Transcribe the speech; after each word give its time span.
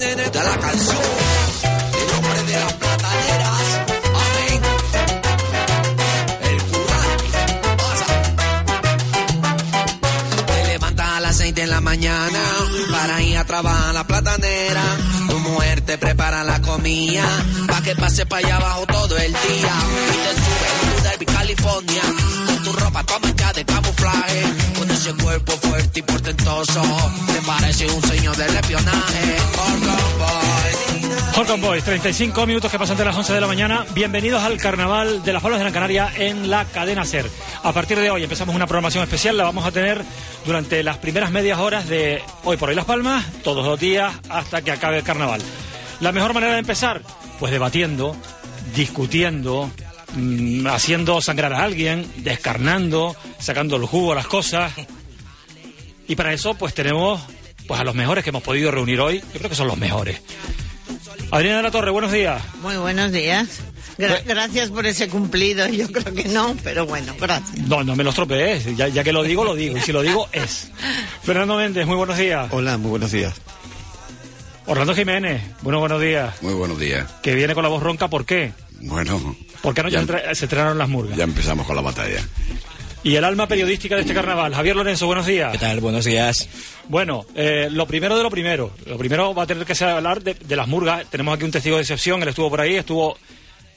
de 0.00 0.16
la 0.16 0.56
canción, 0.58 0.96
el 1.92 2.12
nombre 2.12 2.42
de 2.44 2.58
las 2.58 2.72
plataneras, 2.72 3.62
amén. 4.26 4.62
El 6.42 6.62
cura, 6.62 7.00
pasa. 7.76 8.06
Te 10.46 10.66
levantas 10.68 11.06
a 11.06 11.20
las 11.20 11.36
seis 11.36 11.54
de 11.54 11.66
la 11.66 11.80
mañana 11.82 12.38
para 12.90 13.20
ir 13.22 13.36
a 13.36 13.44
trabajar 13.44 13.92
la 13.92 14.06
platanera. 14.06 14.82
Tu 15.28 15.38
mujer 15.38 15.82
te 15.82 15.98
prepara 15.98 16.44
la 16.44 16.62
comida 16.62 17.24
pa' 17.66 17.82
que 17.82 17.94
pase 17.94 18.24
para 18.24 18.46
allá 18.46 18.56
abajo 18.56 18.86
todo 18.86 19.18
el 19.18 19.32
día. 19.32 19.74
Portentoso, 26.30 26.82
te 27.26 27.46
parece 27.46 27.86
un 27.86 28.02
señor 28.02 28.36
del 28.36 28.54
espionaje. 28.54 29.36
Holcomb 31.36 31.62
Boys, 31.62 31.82
35 31.82 32.46
minutos 32.46 32.70
que 32.70 32.78
pasan 32.78 32.96
de 32.96 33.04
las 33.04 33.16
11 33.16 33.32
de 33.32 33.40
la 33.40 33.46
mañana. 33.46 33.84
Bienvenidos 33.94 34.42
al 34.42 34.58
Carnaval 34.58 35.24
de 35.24 35.32
las 35.32 35.42
Palmas 35.42 35.58
de 35.58 35.64
Gran 35.64 35.72
Canaria 35.72 36.12
en 36.16 36.48
la 36.48 36.66
cadena 36.66 37.04
SER. 37.04 37.28
A 37.64 37.72
partir 37.72 37.98
de 37.98 38.10
hoy 38.10 38.22
empezamos 38.22 38.54
una 38.54 38.66
programación 38.66 39.02
especial, 39.02 39.36
la 39.36 39.44
vamos 39.44 39.64
a 39.64 39.72
tener 39.72 40.04
durante 40.46 40.84
las 40.84 40.98
primeras 40.98 41.32
medias 41.32 41.58
horas 41.58 41.88
de 41.88 42.22
hoy 42.44 42.56
por 42.56 42.68
hoy 42.68 42.76
Las 42.76 42.84
Palmas, 42.84 43.24
todos 43.42 43.66
los 43.66 43.80
días 43.80 44.14
hasta 44.28 44.62
que 44.62 44.70
acabe 44.70 44.98
el 44.98 45.04
carnaval. 45.04 45.42
La 46.00 46.12
mejor 46.12 46.32
manera 46.32 46.52
de 46.52 46.60
empezar, 46.60 47.02
pues 47.40 47.50
debatiendo, 47.50 48.14
discutiendo, 48.76 49.70
mm, 50.14 50.66
haciendo 50.68 51.20
sangrar 51.20 51.52
a 51.54 51.64
alguien, 51.64 52.06
descarnando, 52.18 53.16
sacando 53.38 53.76
el 53.76 53.86
jugo 53.86 54.12
a 54.12 54.16
las 54.16 54.26
cosas. 54.28 54.72
Y 56.10 56.16
para 56.16 56.32
eso, 56.32 56.54
pues 56.54 56.74
tenemos 56.74 57.20
pues 57.68 57.80
a 57.80 57.84
los 57.84 57.94
mejores 57.94 58.24
que 58.24 58.30
hemos 58.30 58.42
podido 58.42 58.70
reunir 58.72 59.00
hoy. 59.00 59.20
Yo 59.20 59.38
creo 59.38 59.48
que 59.48 59.54
son 59.54 59.68
los 59.68 59.78
mejores. 59.78 60.20
Adriana 61.30 61.58
de 61.58 61.62
la 61.62 61.70
Torre, 61.70 61.90
buenos 61.92 62.10
días. 62.10 62.42
Muy 62.62 62.76
buenos 62.76 63.12
días. 63.12 63.46
Gra- 63.96 64.22
gracias 64.26 64.70
por 64.70 64.86
ese 64.86 65.08
cumplido. 65.08 65.68
Yo 65.68 65.86
creo 65.92 66.12
que 66.12 66.24
no, 66.24 66.56
pero 66.64 66.84
bueno, 66.86 67.14
gracias. 67.20 67.56
No, 67.68 67.84
no 67.84 67.94
me 67.94 68.02
los 68.02 68.16
tropees. 68.16 68.76
Ya, 68.76 68.88
ya 68.88 69.04
que 69.04 69.12
lo 69.12 69.22
digo, 69.22 69.44
lo 69.44 69.54
digo. 69.54 69.76
Y 69.78 69.80
si 69.82 69.92
lo 69.92 70.02
digo, 70.02 70.28
es. 70.32 70.70
Fernando 71.22 71.56
Méndez, 71.56 71.86
muy 71.86 71.94
buenos 71.96 72.18
días. 72.18 72.48
Hola, 72.50 72.76
muy 72.76 72.90
buenos 72.90 73.12
días. 73.12 73.34
Orlando 74.66 74.94
Jiménez, 74.94 75.42
bueno, 75.62 75.78
buenos 75.78 76.00
días. 76.00 76.42
Muy 76.42 76.54
buenos 76.54 76.78
días. 76.78 77.06
Que 77.22 77.36
viene 77.36 77.54
con 77.54 77.62
la 77.62 77.68
voz 77.68 77.82
ronca, 77.82 78.08
¿por 78.08 78.24
qué? 78.26 78.52
Bueno, 78.80 79.36
Porque 79.62 79.80
anoche 79.80 79.96
Ya- 80.04 80.34
se 80.34 80.44
estrenaron 80.46 80.76
las 80.78 80.88
murgas. 80.88 81.16
ya 81.16 81.24
empezamos 81.24 81.66
con 81.66 81.76
la 81.76 81.82
batalla. 81.82 82.20
Y 83.02 83.16
el 83.16 83.24
alma 83.24 83.48
periodística 83.48 83.94
de 83.94 84.02
este 84.02 84.12
carnaval, 84.12 84.54
Javier 84.54 84.76
Lorenzo, 84.76 85.06
buenos 85.06 85.24
días. 85.24 85.52
¿Qué 85.52 85.58
tal? 85.58 85.80
Buenos 85.80 86.04
días. 86.04 86.48
Bueno, 86.86 87.24
eh, 87.34 87.68
lo 87.70 87.86
primero 87.86 88.14
de 88.16 88.22
lo 88.22 88.30
primero. 88.30 88.72
Lo 88.84 88.98
primero 88.98 89.34
va 89.34 89.44
a 89.44 89.46
tener 89.46 89.64
que 89.64 89.74
ser 89.74 89.88
hablar 89.88 90.22
de, 90.22 90.34
de 90.34 90.56
las 90.56 90.68
murgas. 90.68 91.08
Tenemos 91.08 91.34
aquí 91.34 91.44
un 91.44 91.50
testigo 91.50 91.76
de 91.76 91.82
excepción, 91.82 92.22
él 92.22 92.28
estuvo 92.28 92.50
por 92.50 92.60
ahí, 92.60 92.76
estuvo... 92.76 93.16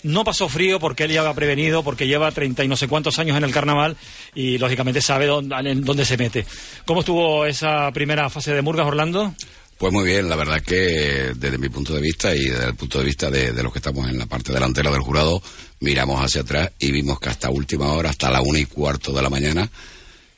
No 0.04 0.26
pasó 0.26 0.50
frío 0.50 0.82
porque 0.82 1.06
él 1.06 1.12
ya 1.12 1.24
va 1.24 1.34
prevenido, 1.34 1.82
porque 1.82 2.06
lleva 2.06 2.30
treinta 2.34 2.66
y 2.66 2.68
no 2.68 2.76
sé 2.76 2.90
cuántos 2.90 3.20
años 3.20 3.38
en 3.38 3.46
el 3.46 3.54
carnaval 3.54 3.96
y 4.36 4.58
lógicamente 4.58 5.02
sabe 5.02 5.28
dónde, 5.28 5.56
en 5.56 5.86
dónde 5.86 6.04
se 6.04 6.18
mete. 6.18 6.46
¿Cómo 6.84 7.00
estuvo 7.00 7.46
esa 7.46 7.90
primera 7.94 8.30
fase 8.30 8.54
de 8.54 8.62
murgas, 8.62 8.86
Orlando? 8.86 9.34
Pues 9.78 9.94
muy 9.94 10.04
bien, 10.04 10.28
la 10.28 10.36
verdad 10.36 10.58
es 10.58 10.64
que 10.64 11.32
desde 11.36 11.58
mi 11.58 11.70
punto 11.70 11.94
de 11.94 12.02
vista 12.02 12.36
y 12.36 12.50
desde 12.50 12.66
el 12.68 12.76
punto 12.76 13.00
de 13.00 13.06
vista 13.06 13.32
de, 13.32 13.54
de 13.54 13.64
los 13.64 13.72
que 13.72 13.80
estamos 13.80 14.10
en 14.10 14.20
la 14.20 14.26
parte 14.26 14.52
delantera 14.52 14.92
del 14.92 15.02
jurado, 15.02 15.42
miramos 15.84 16.24
hacia 16.24 16.42
atrás 16.42 16.72
y 16.80 16.92
vimos 16.92 17.20
que 17.20 17.30
hasta 17.30 17.50
última 17.50 17.92
hora, 17.92 18.10
hasta 18.10 18.32
la 18.32 18.42
una 18.42 18.58
y 18.58 18.66
cuarto 18.66 19.12
de 19.12 19.22
la 19.22 19.30
mañana, 19.30 19.70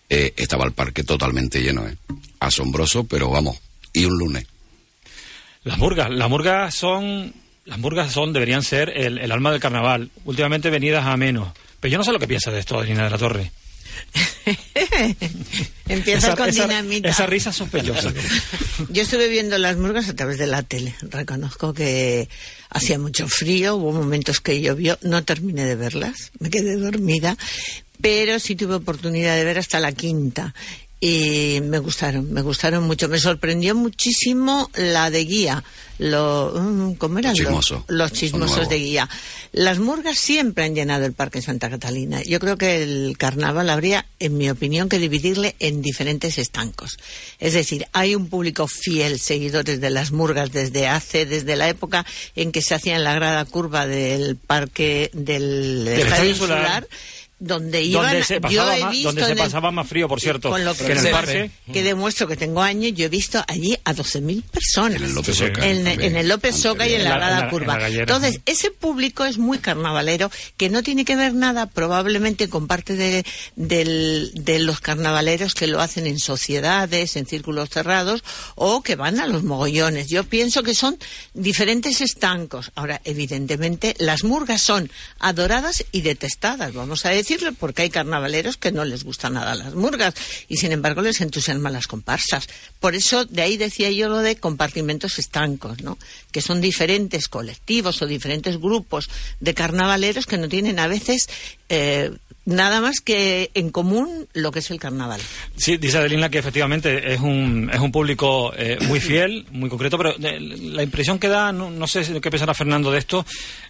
eh, 0.10 0.34
estaba 0.36 0.66
el 0.66 0.74
parque 0.74 1.04
totalmente 1.04 1.62
lleno. 1.62 1.88
¿eh? 1.88 1.96
Asombroso, 2.40 3.06
pero 3.06 3.30
vamos, 3.30 3.58
y 3.94 4.06
un 4.06 4.18
lunes. 4.18 4.48
Las 5.64 5.78
murgas, 5.78 6.10
las 6.10 6.30
murgas 6.30 6.74
son, 6.74 7.34
las 7.66 7.78
murgas 7.78 8.12
son, 8.12 8.34
deberían 8.34 8.64
ser 8.64 8.90
el, 8.96 9.32
alma 9.32 9.52
del 9.52 9.62
carnaval, 9.62 10.10
últimamente 10.26 10.70
venidas 10.70 11.06
a 11.06 11.16
menos. 11.16 11.54
Pero 11.80 11.92
yo 11.92 11.98
no 12.00 12.04
sé 12.04 12.12
lo 12.12 12.20
que 12.20 12.28
piensa 12.28 12.52
de 12.52 12.60
esto, 12.60 12.80
Adriana 12.80 13.04
de 13.06 13.10
la 13.12 13.18
Torre. 13.18 13.52
Empieza 15.88 16.28
Esa- 16.28 16.36
con 16.36 16.50
esa- 16.50 16.64
dinamita. 16.68 17.10
Esa 17.10 17.26
risa 17.26 17.52
sospechosa. 17.54 18.14
Yo 18.90 19.04
estuve 19.04 19.28
viendo 19.30 19.58
las 19.58 19.78
murgas 19.78 20.10
a 20.10 20.16
través 20.16 20.38
de 20.38 20.48
la 20.48 20.64
tele. 20.64 20.96
Reconozco 21.02 21.74
que 21.74 22.28
hacía 22.70 22.98
mucho 23.00 23.28
frío, 23.28 23.76
hubo 23.76 23.92
momentos 23.92 24.42
que 24.42 24.62
llovió, 24.62 24.98
no 25.02 25.24
terminé 25.24 25.66
de 25.66 25.76
verlas, 25.76 26.32
me 26.40 26.50
quedé 26.50 26.76
dormida, 26.76 27.38
pero 28.02 28.40
sí 28.40 28.56
tuve 28.56 28.76
oportunidad 28.76 29.36
de 29.36 29.44
ver 29.46 29.60
hasta 29.60 29.80
la 29.80 29.92
quinta. 29.92 30.54
Y 31.08 31.62
me 31.62 31.78
gustaron, 31.78 32.34
me 32.34 32.42
gustaron 32.42 32.84
mucho. 32.84 33.08
Me 33.08 33.20
sorprendió 33.20 33.76
muchísimo 33.76 34.72
la 34.74 35.12
de 35.12 35.24
guía. 35.24 35.64
Lo, 36.00 36.52
mm, 36.56 36.96
¿Cómo 36.96 37.20
eran? 37.20 37.36
Los 37.88 38.12
chismosos. 38.12 38.58
Los 38.58 38.70
de 38.70 38.80
guía. 38.80 39.08
Las 39.52 39.78
murgas 39.78 40.18
siempre 40.18 40.64
han 40.64 40.74
llenado 40.74 41.06
el 41.06 41.14
Parque 41.14 41.44
Santa 41.44 41.70
Catalina. 41.70 42.24
Yo 42.24 42.40
creo 42.40 42.58
que 42.58 42.82
el 42.82 43.20
carnaval 43.20 43.70
habría, 43.70 44.08
en 44.18 44.36
mi 44.36 44.50
opinión, 44.50 44.90
que 44.90 44.98
dividirle 44.98 45.56
en 45.60 45.84
diferentes 45.84 46.40
estancos. 46.40 46.98
Es 47.40 47.54
decir, 47.54 47.86
hay 47.94 48.16
un 48.16 48.28
público 48.28 48.68
fiel, 48.68 49.20
seguidores 49.20 49.80
de 49.82 49.92
las 49.92 50.12
murgas 50.12 50.52
desde 50.52 50.88
hace, 50.88 51.28
desde 51.28 51.56
la 51.56 51.70
época 51.70 52.04
en 52.36 52.52
que 52.52 52.64
se 52.64 52.74
hacía 52.74 52.96
en 52.96 53.04
la 53.04 53.14
grada 53.14 53.46
curva 53.46 53.86
del 53.86 54.38
Parque 54.38 55.12
del, 55.14 55.86
Del 55.86 56.00
Estadio 56.00 56.04
Estadio 56.06 56.30
Insular. 56.32 56.58
Insular, 56.58 56.88
donde 57.46 57.82
iban, 57.84 58.04
donde 58.12 58.24
se 58.24 58.40
yo 58.50 58.72
he 58.72 58.90
visto 58.90 59.10
donde 59.10 59.22
se 59.22 59.32
en 59.32 59.38
el- 59.38 59.44
pasaba 59.44 59.72
más 59.72 59.88
frío, 59.88 60.08
por 60.08 60.20
cierto, 60.20 60.50
con 60.50 60.66
lo 60.66 60.74
que 60.76 60.86
en 60.86 60.92
el 60.94 61.00
se- 61.00 61.12
parque. 61.12 61.52
que 61.72 61.84
demuestro 61.84 62.28
que 62.28 62.36
tengo 62.36 62.62
años, 62.62 62.94
yo 62.96 63.06
he 63.06 63.10
visto 63.10 63.44
allí 63.48 63.78
a 63.84 63.94
12.000 63.94 64.42
personas. 64.44 64.98
En 65.02 65.04
el 65.08 65.14
López 65.16 65.36
Sí, 65.38 65.44
sí. 65.46 65.50
Oca. 65.52 65.68
En, 65.68 65.88
en 65.88 66.16
el 66.16 66.28
López 66.28 66.56
Soca 66.56 66.88
y 66.88 66.94
en 66.96 67.04
la 67.04 67.12
En 67.12 67.16
Grada 67.18 67.36
en 67.38 67.44
la- 67.46 67.50
Curva. 67.52 67.74
en 67.76 67.80
la. 67.96 68.02
Entonces, 68.02 68.40
ese 68.46 68.72
público 68.72 69.26
es 69.26 69.38
muy 69.38 69.60
carnavalero, 69.60 70.32
que 70.58 70.70
no 70.70 70.82
tiene 70.84 71.06
que 71.06 71.16
ver 71.16 71.34
nada 71.34 71.68
probablemente 71.68 72.50
con 72.50 72.68
parte 72.68 72.96
de, 72.96 73.24
del- 73.56 74.32
de 74.34 74.60
los 74.60 74.80
carnavaleros 74.82 75.54
que 75.54 75.68
lo 75.68 75.82
hacen 75.82 76.08
en 76.08 76.20
sociedades, 76.20 77.16
en 77.16 77.26
círculos 77.28 77.70
cerrados, 77.70 78.24
o 78.56 78.82
que 78.82 78.96
van 78.96 79.20
a 79.20 79.28
los 79.28 79.44
mogollones. 79.44 80.08
Yo 80.10 80.24
pienso 80.24 80.64
que 80.64 80.74
son 80.76 80.98
diferentes 81.34 82.02
estancos. 82.02 82.72
Ahora, 82.76 83.02
evidentemente, 83.04 83.96
las 84.00 84.24
murgas 84.24 84.62
son 84.62 84.90
adoradas 85.20 85.84
y 85.92 86.02
detestadas, 86.02 86.74
vamos 86.74 87.06
a 87.06 87.14
porque 87.58 87.84
hay 87.84 87.90
carnavaleros 87.90 88.58
que 88.58 88.72
no 88.72 88.86
les 88.86 89.04
gustan 89.04 89.34
nada 89.34 89.56
las 89.56 89.74
murgas 89.76 90.14
y 90.48 90.58
sin 90.58 90.72
embargo 90.72 91.02
les 91.02 91.22
entusiasman 91.22 91.74
las 91.74 91.88
comparsas. 91.88 92.48
Por 92.80 92.96
eso 92.96 93.26
de 93.26 93.42
ahí 93.42 93.58
decía 93.58 93.92
yo 93.92 94.10
lo 94.10 94.20
de 94.20 94.38
compartimentos 94.38 95.20
estancos, 95.20 95.82
¿no? 95.82 95.98
Que 96.32 96.42
son 96.42 96.62
diferentes 96.62 97.28
colectivos 97.28 98.02
o 98.02 98.08
diferentes 98.08 98.60
grupos 98.60 99.10
de 99.40 99.54
carnavaleros 99.54 100.26
que 100.26 100.38
no 100.38 100.50
tienen 100.50 100.80
a 100.80 100.88
veces 100.88 101.30
eh, 101.70 102.12
nada 102.46 102.80
más 102.80 103.02
que 103.02 103.52
en 103.54 103.72
común 103.72 104.28
lo 104.34 104.52
que 104.52 104.60
es 104.60 104.72
el 104.72 104.80
carnaval. 104.80 105.20
Sí, 105.58 105.78
dice 105.78 105.98
Adelina 105.98 106.30
que 106.30 106.38
efectivamente 106.38 107.14
es 107.14 107.20
un, 107.20 107.70
es 107.74 107.80
un 107.80 107.92
público 107.92 108.54
eh, 108.56 108.78
muy 108.82 109.00
fiel, 109.02 109.46
muy 109.52 109.70
concreto, 109.70 109.98
pero 109.98 110.12
eh, 110.12 110.40
la 110.40 110.84
impresión 110.84 111.20
que 111.20 111.28
da, 111.28 111.52
no, 111.52 111.70
no 111.70 111.88
sé 111.88 112.20
qué 112.22 112.32
pensará 112.32 112.54
Fernando 112.54 112.92
de 112.92 113.00
esto, 113.00 113.26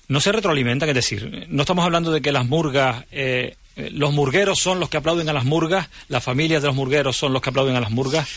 no 0.07 0.19
se 0.19 0.31
retroalimenta, 0.31 0.85
es 0.85 0.93
decir, 0.93 1.47
no 1.49 1.63
estamos 1.63 1.85
hablando 1.85 2.11
de 2.11 2.21
que 2.21 2.31
las 2.31 2.45
murgas, 2.45 3.05
eh, 3.11 3.55
eh, 3.75 3.89
los 3.91 4.13
murgueros 4.13 4.59
son 4.59 4.79
los 4.79 4.89
que 4.89 4.97
aplauden 4.97 5.29
a 5.29 5.33
las 5.33 5.45
murgas, 5.45 5.89
las 6.09 6.23
familias 6.23 6.61
de 6.61 6.67
los 6.67 6.75
murgueros 6.75 7.17
son 7.17 7.33
los 7.33 7.41
que 7.41 7.49
aplauden 7.49 7.75
a 7.75 7.81
las 7.81 7.91
murgas. 7.91 8.27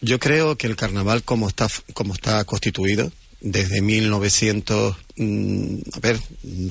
Yo 0.00 0.18
creo 0.18 0.56
que 0.56 0.66
el 0.66 0.76
carnaval 0.76 1.22
como 1.22 1.48
está 1.48 1.68
como 1.92 2.14
está 2.14 2.42
constituido 2.44 3.12
desde 3.40 3.80
1900, 3.80 4.96
mm, 5.16 5.76
a 5.92 6.00
ver, 6.00 6.20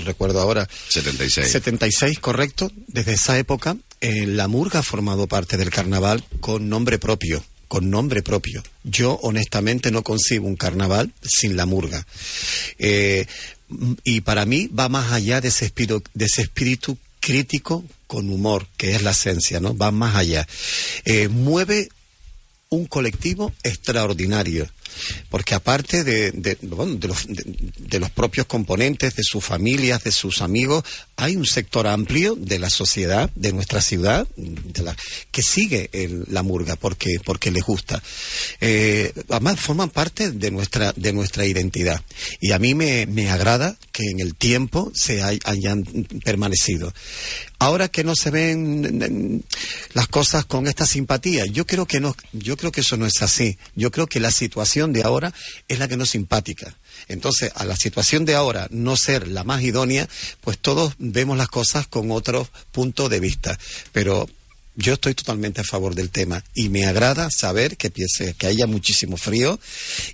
recuerdo 0.05 0.39
ahora, 0.39 0.67
76. 0.89 1.51
76, 1.51 2.19
correcto. 2.19 2.71
Desde 2.87 3.13
esa 3.13 3.37
época, 3.37 3.77
eh, 4.01 4.25
la 4.25 4.47
murga 4.47 4.79
ha 4.79 4.83
formado 4.83 5.27
parte 5.27 5.57
del 5.57 5.69
carnaval 5.69 6.23
con 6.39 6.69
nombre 6.69 6.99
propio. 6.99 7.43
Con 7.67 7.89
nombre 7.89 8.23
propio. 8.23 8.63
Yo, 8.83 9.19
honestamente, 9.21 9.91
no 9.91 10.03
concibo 10.03 10.47
un 10.47 10.55
carnaval 10.55 11.13
sin 11.21 11.55
la 11.55 11.67
murga. 11.67 12.05
Eh, 12.79 13.27
y 14.03 14.21
para 14.21 14.45
mí 14.45 14.67
va 14.67 14.89
más 14.89 15.11
allá 15.11 15.39
de 15.41 15.49
ese 15.49 15.65
espíritu, 15.65 16.03
de 16.15 16.25
ese 16.25 16.41
espíritu 16.41 16.97
crítico 17.19 17.83
con 18.07 18.29
humor, 18.29 18.65
que 18.75 18.95
es 18.95 19.03
la 19.03 19.11
esencia, 19.11 19.59
¿no? 19.59 19.77
Va 19.77 19.91
más 19.91 20.15
allá. 20.15 20.47
Eh, 21.05 21.27
mueve 21.27 21.89
un 22.69 22.85
colectivo 22.85 23.53
extraordinario. 23.63 24.67
Porque 25.29 25.55
aparte 25.55 26.03
de, 26.03 26.31
de, 26.31 26.57
bueno, 26.61 26.95
de, 26.95 27.07
los, 27.07 27.25
de, 27.27 27.99
los, 27.99 28.09
propios 28.09 28.47
componentes, 28.47 29.15
de 29.15 29.23
sus 29.23 29.43
familias, 29.43 30.03
de 30.03 30.11
sus 30.11 30.41
amigos, 30.41 30.83
hay 31.15 31.35
un 31.35 31.45
sector 31.45 31.87
amplio 31.87 32.35
de 32.35 32.59
la 32.59 32.69
sociedad, 32.69 33.29
de 33.35 33.53
nuestra 33.53 33.81
ciudad, 33.81 34.27
que 35.31 35.41
sigue 35.41 35.89
el, 35.93 36.25
la 36.27 36.43
murga 36.43 36.75
porque, 36.75 37.17
porque 37.23 37.51
les 37.51 37.63
gusta. 37.63 38.01
Eh, 38.61 39.13
además, 39.29 39.59
forman 39.59 39.89
parte 39.89 40.31
de 40.31 40.51
nuestra, 40.51 40.93
de 40.95 41.13
nuestra 41.13 41.45
identidad. 41.45 42.01
Y 42.39 42.51
a 42.51 42.59
mí 42.59 42.75
me, 42.75 43.05
me 43.05 43.29
agrada 43.29 43.77
que 43.99 44.11
en 44.11 44.21
el 44.21 44.33
tiempo 44.33 44.93
se 44.95 45.23
hay, 45.23 45.39
hayan 45.43 45.83
permanecido. 46.23 46.93
Ahora 47.59 47.89
que 47.89 48.05
no 48.05 48.15
se 48.15 48.31
ven 48.31 49.43
las 49.93 50.07
cosas 50.07 50.45
con 50.45 50.67
esta 50.67 50.85
simpatía, 50.85 51.45
yo 51.45 51.67
creo 51.67 51.85
que 51.85 51.99
no, 51.99 52.15
yo 52.31 52.55
creo 52.55 52.71
que 52.71 52.79
eso 52.79 52.95
no 52.95 53.05
es 53.05 53.21
así. 53.21 53.57
Yo 53.75 53.91
creo 53.91 54.07
que 54.07 54.21
la 54.21 54.31
situación 54.31 54.93
de 54.93 55.03
ahora 55.03 55.33
es 55.67 55.79
la 55.79 55.89
que 55.89 55.97
no 55.97 56.05
es 56.05 56.11
simpática. 56.11 56.77
Entonces, 57.09 57.51
a 57.55 57.65
la 57.65 57.75
situación 57.75 58.23
de 58.23 58.35
ahora 58.35 58.67
no 58.71 58.95
ser 58.95 59.27
la 59.27 59.43
más 59.43 59.63
idónea, 59.63 60.07
pues 60.39 60.57
todos 60.59 60.93
vemos 60.97 61.37
las 61.37 61.49
cosas 61.49 61.85
con 61.85 62.09
otro 62.11 62.47
punto 62.71 63.09
de 63.09 63.19
vista. 63.19 63.59
Pero 63.91 64.29
yo 64.79 64.93
estoy 64.93 65.13
totalmente 65.13 65.61
a 65.61 65.63
favor 65.63 65.93
del 65.93 66.09
tema 66.09 66.43
y 66.53 66.69
me 66.69 66.85
agrada 66.85 67.29
saber 67.29 67.77
que, 67.77 67.91
piense, 67.91 68.33
que 68.33 68.47
haya 68.47 68.65
muchísimo 68.65 69.17
frío 69.17 69.59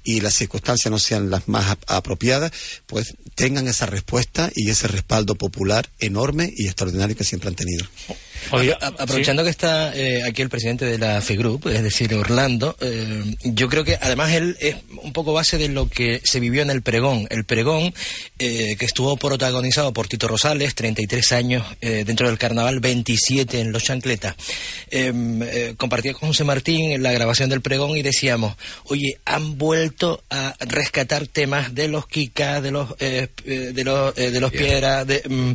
y 0.04 0.22
las 0.22 0.34
circunstancias 0.34 0.92
no 0.92 1.00
sean 1.00 1.30
las 1.30 1.48
más 1.48 1.78
apropiadas, 1.88 2.52
pues 2.88 3.14
tengan 3.36 3.68
esa 3.68 3.86
respuesta 3.86 4.50
y 4.56 4.70
ese 4.70 4.88
respaldo 4.88 5.36
popular 5.36 5.88
enorme 6.00 6.52
y 6.56 6.66
extraordinario 6.66 7.16
que 7.16 7.24
siempre 7.24 7.50
han 7.50 7.56
tenido. 7.56 7.86
A, 8.52 8.88
aprovechando 9.00 9.42
¿sí? 9.42 9.46
que 9.46 9.50
está 9.50 9.96
eh, 9.96 10.24
aquí 10.24 10.42
el 10.42 10.50
presidente 10.50 10.86
de 10.86 10.98
la 10.98 11.22
FEGRUP, 11.22 11.68
es 11.68 11.84
decir, 11.84 12.14
Orlando, 12.14 12.76
eh, 12.80 13.24
yo 13.44 13.70
creo 13.70 13.84
que 13.84 13.98
además 14.00 14.34
él 14.34 14.56
es 14.60 14.76
un 15.02 15.14
poco 15.14 15.34
base 15.34 15.58
de 15.58 15.68
lo 15.68 15.90
que 15.90 16.22
se 16.24 16.40
vivió 16.40 16.62
en 16.62 16.70
el 16.70 16.82
pregón. 16.82 17.28
El 17.30 17.44
pregón 17.44 17.94
eh, 18.40 18.76
que 18.78 18.86
estuvo 18.86 19.18
protagonizado 19.18 19.94
por 19.94 20.08
Tito 20.08 20.28
Rosales, 20.28 20.76
33 20.76 21.32
años 21.32 21.66
dentro 21.82 22.28
del 22.28 22.38
carnaval, 22.38 22.80
27 22.80 23.60
en 23.60 23.72
Los 23.72 23.84
Chancletas. 23.84 24.36
Compartía 25.78 26.14
con 26.14 26.30
José 26.30 26.44
Martín 26.44 26.92
en 26.92 27.04
la 27.04 27.12
grabación 27.12 27.50
del 27.50 27.62
pregón 27.62 27.98
y 27.98 28.02
decíamos, 28.02 28.56
oye, 28.86 29.20
han 29.26 29.58
vuelto 29.58 30.24
a 30.30 30.56
rescatar 30.60 31.28
temas 31.28 31.74
de 31.76 31.88
los 31.88 32.08
Kika, 32.08 32.62
de 32.62 32.72
los, 32.72 32.98
de 32.98 33.84
los, 33.84 34.16
de 34.16 34.40
los 34.40 34.52
Piedras. 34.52 35.08
De, 35.08 35.22
um, 35.30 35.54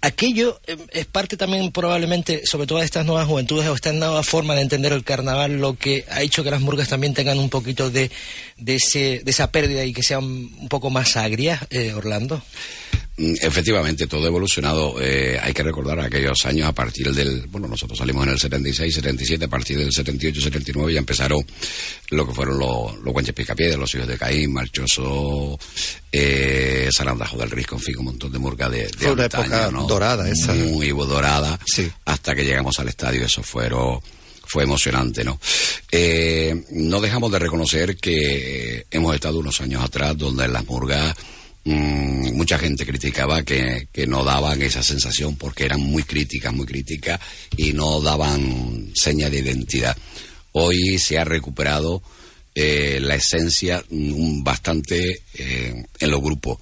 aquello 0.00 0.60
es 0.90 1.06
parte 1.06 1.36
también 1.36 1.70
probablemente 1.72 2.42
sobre 2.44 2.66
todo 2.66 2.78
a 2.78 2.84
estas 2.84 3.06
nuevas 3.06 3.26
juventudes 3.26 3.68
o 3.68 3.74
esta 3.74 3.92
nueva 3.92 4.22
forma 4.22 4.54
de 4.54 4.62
entender 4.62 4.92
el 4.92 5.04
carnaval, 5.04 5.58
lo 5.60 5.74
que 5.74 6.04
ha 6.10 6.22
hecho 6.22 6.44
que 6.44 6.50
las 6.50 6.60
murgas 6.60 6.88
también 6.88 7.14
tengan 7.14 7.38
un 7.38 7.50
poquito 7.50 7.90
de, 7.90 8.10
de, 8.56 8.74
ese, 8.74 9.20
de 9.24 9.30
esa 9.30 9.50
pérdida 9.50 9.84
y 9.84 9.92
que 9.92 10.02
sean 10.02 10.24
un 10.24 10.68
poco 10.68 10.90
más 10.90 11.16
agrias, 11.16 11.60
eh, 11.70 11.92
Orlando? 11.94 12.42
Efectivamente, 13.42 14.06
todo 14.06 14.24
ha 14.24 14.28
evolucionado. 14.28 14.94
Eh, 15.00 15.38
hay 15.40 15.52
que 15.52 15.62
recordar 15.62 16.00
aquellos 16.00 16.44
años 16.46 16.66
a 16.68 16.72
partir 16.72 17.12
del. 17.12 17.46
Bueno, 17.48 17.68
nosotros 17.68 17.98
salimos 17.98 18.26
en 18.26 18.32
el 18.32 18.38
76, 18.38 18.94
77, 18.94 19.44
a 19.44 19.48
partir 19.48 19.78
del 19.78 19.92
78, 19.92 20.40
79 20.40 20.92
ya 20.94 21.00
empezaron 21.00 21.44
lo 22.10 22.26
que 22.26 22.32
fueron 22.34 22.58
los, 22.58 22.96
los 22.96 23.12
Guanches 23.12 23.34
Picapiedras, 23.34 23.78
los 23.78 23.94
hijos 23.94 24.08
de 24.08 24.16
Caín, 24.16 24.52
Marchoso, 24.52 25.58
eh, 26.10 26.88
Sarandajo 26.90 27.36
del 27.36 27.50
Risco, 27.50 27.76
en 27.76 27.82
fin, 27.82 27.98
un 27.98 28.06
montón 28.06 28.32
de 28.32 28.38
murga 28.38 28.70
de, 28.70 28.84
de 28.84 28.88
Fue 28.88 29.12
una 29.12 29.24
antaño, 29.24 29.44
época 29.44 29.70
¿no? 29.70 29.86
dorada 29.86 30.28
esa. 30.28 30.54
Muy 30.54 30.88
dorada. 30.88 31.58
Sí. 31.66 31.90
Hasta 32.06 32.34
que 32.34 32.44
llegamos 32.44 32.78
al 32.80 32.88
estadio, 32.88 33.24
eso 33.26 33.42
fueron 33.42 34.00
fue 34.46 34.64
emocionante, 34.64 35.22
¿no? 35.22 35.38
Eh, 35.92 36.64
no 36.72 37.00
dejamos 37.00 37.30
de 37.30 37.38
reconocer 37.38 37.96
que 37.98 38.84
hemos 38.90 39.14
estado 39.14 39.38
unos 39.38 39.60
años 39.60 39.84
atrás 39.84 40.18
donde 40.18 40.48
las 40.48 40.66
murgas 40.66 41.14
mmm, 41.64 42.32
mucha 42.34 42.58
gente 42.58 42.86
criticaba 42.86 43.42
que, 43.42 43.88
que, 43.92 44.06
no 44.06 44.24
daban 44.24 44.62
esa 44.62 44.82
sensación 44.82 45.36
porque 45.36 45.64
eran 45.64 45.80
muy 45.80 46.02
críticas, 46.02 46.52
muy 46.52 46.66
críticas 46.66 47.20
y 47.56 47.72
no 47.72 48.00
daban 48.00 48.92
seña 48.94 49.30
de 49.30 49.38
identidad. 49.38 49.96
Hoy 50.52 50.98
se 50.98 51.18
ha 51.18 51.24
recuperado 51.24 52.02
eh, 52.54 52.98
la 53.00 53.14
esencia 53.14 53.84
mmm, 53.90 54.42
bastante 54.42 55.22
eh, 55.34 55.84
en 55.98 56.10
los 56.10 56.20
grupos 56.20 56.58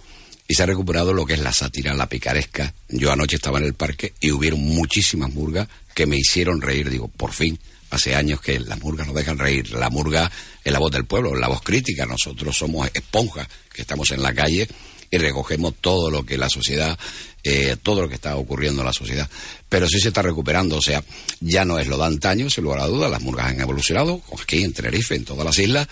y 0.47 0.55
se 0.55 0.63
ha 0.63 0.67
recuperado 0.67 1.13
lo 1.13 1.27
que 1.27 1.35
es 1.35 1.41
la 1.41 1.53
sátira, 1.53 1.95
la 1.95 2.09
picaresca. 2.09 2.73
Yo 2.89 3.13
anoche 3.13 3.37
estaba 3.37 3.59
en 3.59 3.67
el 3.67 3.75
parque 3.75 4.15
y 4.21 4.31
hubieron 4.31 4.61
muchísimas 4.61 5.33
murgas 5.33 5.69
que 5.95 6.07
me 6.07 6.17
hicieron 6.17 6.63
reír. 6.63 6.89
Digo, 6.89 7.09
por 7.09 7.33
fin, 7.33 7.59
hace 7.91 8.15
años 8.15 8.41
que 8.41 8.59
las 8.61 8.81
murgas 8.81 9.07
nos 9.07 9.17
dejan 9.17 9.39
reír. 9.39 9.71
La 9.73 9.91
murga 9.91 10.31
es 10.63 10.73
la 10.73 10.79
voz 10.79 10.93
del 10.93 11.05
pueblo, 11.05 11.35
la 11.35 11.49
voz 11.49 11.63
crítica. 11.63 12.07
Nosotros 12.07 12.57
somos 12.57 12.91
esponjas 12.93 13.49
que 13.73 13.83
estamos 13.83 14.11
en 14.11 14.23
la 14.23 14.35
calle 14.35 14.69
y 15.11 15.19
recogemos 15.19 15.75
todo 15.81 16.11
lo 16.11 16.25
que 16.25 16.37
la 16.37 16.49
sociedad, 16.49 16.99
eh, 17.43 17.77
todo 17.83 18.03
lo 18.03 18.09
que 18.09 18.17
está 18.17 18.37
ocurriendo 18.37 18.83
en 18.83 18.87
la 18.87 18.93
sociedad. 18.93 19.29
Pero 19.69 19.89
sí 19.89 20.01
se 20.01 20.09
está 20.09 20.23
recuperando, 20.23 20.77
o 20.77 20.83
sea, 20.83 21.03
ya 21.41 21.65
no 21.65 21.79
es 21.79 21.87
lo 21.87 21.97
de 21.97 22.05
antaño, 22.05 22.51
sin 22.51 22.65
lugar 22.65 22.81
a 22.81 22.87
dudas, 22.87 23.11
las 23.11 23.23
murgas 23.23 23.47
han 23.47 23.61
evolucionado, 23.61 24.23
aquí 24.41 24.65
en 24.65 24.73
Tenerife, 24.73 25.15
en 25.15 25.25
todas 25.25 25.45
las 25.45 25.59
islas, 25.59 25.89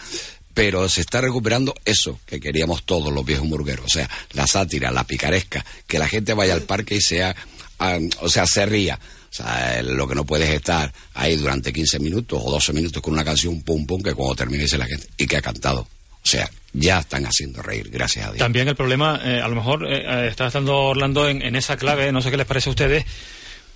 pero 0.57 0.89
se 0.89 1.03
está 1.03 1.21
recuperando 1.21 1.75
eso 1.85 2.19
que 2.25 2.41
queríamos 2.41 2.85
todos 2.85 3.13
los 3.13 3.25
viejos 3.25 3.47
murgueros, 3.47 3.87
o 3.87 3.91
sea, 3.91 4.09
la 4.33 4.47
sátira, 4.47 4.91
la 4.91 5.05
picaresca, 5.05 5.65
que 5.87 5.99
la 5.99 6.09
gente 6.09 6.33
vaya 6.33 6.55
al 6.55 6.63
parque 6.63 6.97
y 6.97 7.01
sea, 7.01 7.37
um, 7.79 8.09
o 8.21 8.29
sea, 8.29 8.47
se 8.47 8.65
ría. 8.65 8.99
O 9.31 9.35
sea, 9.37 9.83
lo 9.83 10.07
que 10.09 10.15
no 10.15 10.25
puedes 10.25 10.49
estar 10.49 10.93
ahí 11.15 11.37
durante 11.37 11.73
15 11.73 11.99
minutos 11.99 12.41
o 12.45 12.51
12 12.51 12.73
minutos 12.73 13.03
con 13.03 13.13
una 13.13 13.25
canción 13.25 13.63
pum 13.63 13.87
pum 13.87 14.03
que 14.03 14.15
cuando 14.15 14.35
termine 14.35 14.63
dice 14.63 14.79
la 14.79 14.87
gente 14.87 15.07
y 15.17 15.27
que 15.27 15.37
ha 15.37 15.43
cantado. 15.43 15.81
O 15.81 16.29
sea, 16.29 16.51
ya 16.73 16.99
están 16.99 17.25
haciendo 17.25 17.63
reír, 17.63 17.89
gracias 17.89 18.27
a 18.27 18.29
Dios. 18.31 18.39
También 18.39 18.67
el 18.67 18.75
problema, 18.75 19.21
eh, 19.23 19.41
a 19.41 19.49
lo 19.49 19.55
mejor 19.55 19.87
eh, 19.87 20.29
está 20.29 20.49
estando 20.49 20.77
Orlando 20.77 21.29
en, 21.29 21.55
esa 21.55 21.77
clave, 21.77 22.11
no 22.11 22.21
sé 22.21 22.31
qué 22.31 22.37
les 22.37 22.47
parece 22.47 22.69
a 22.69 22.73
ustedes, 22.73 23.05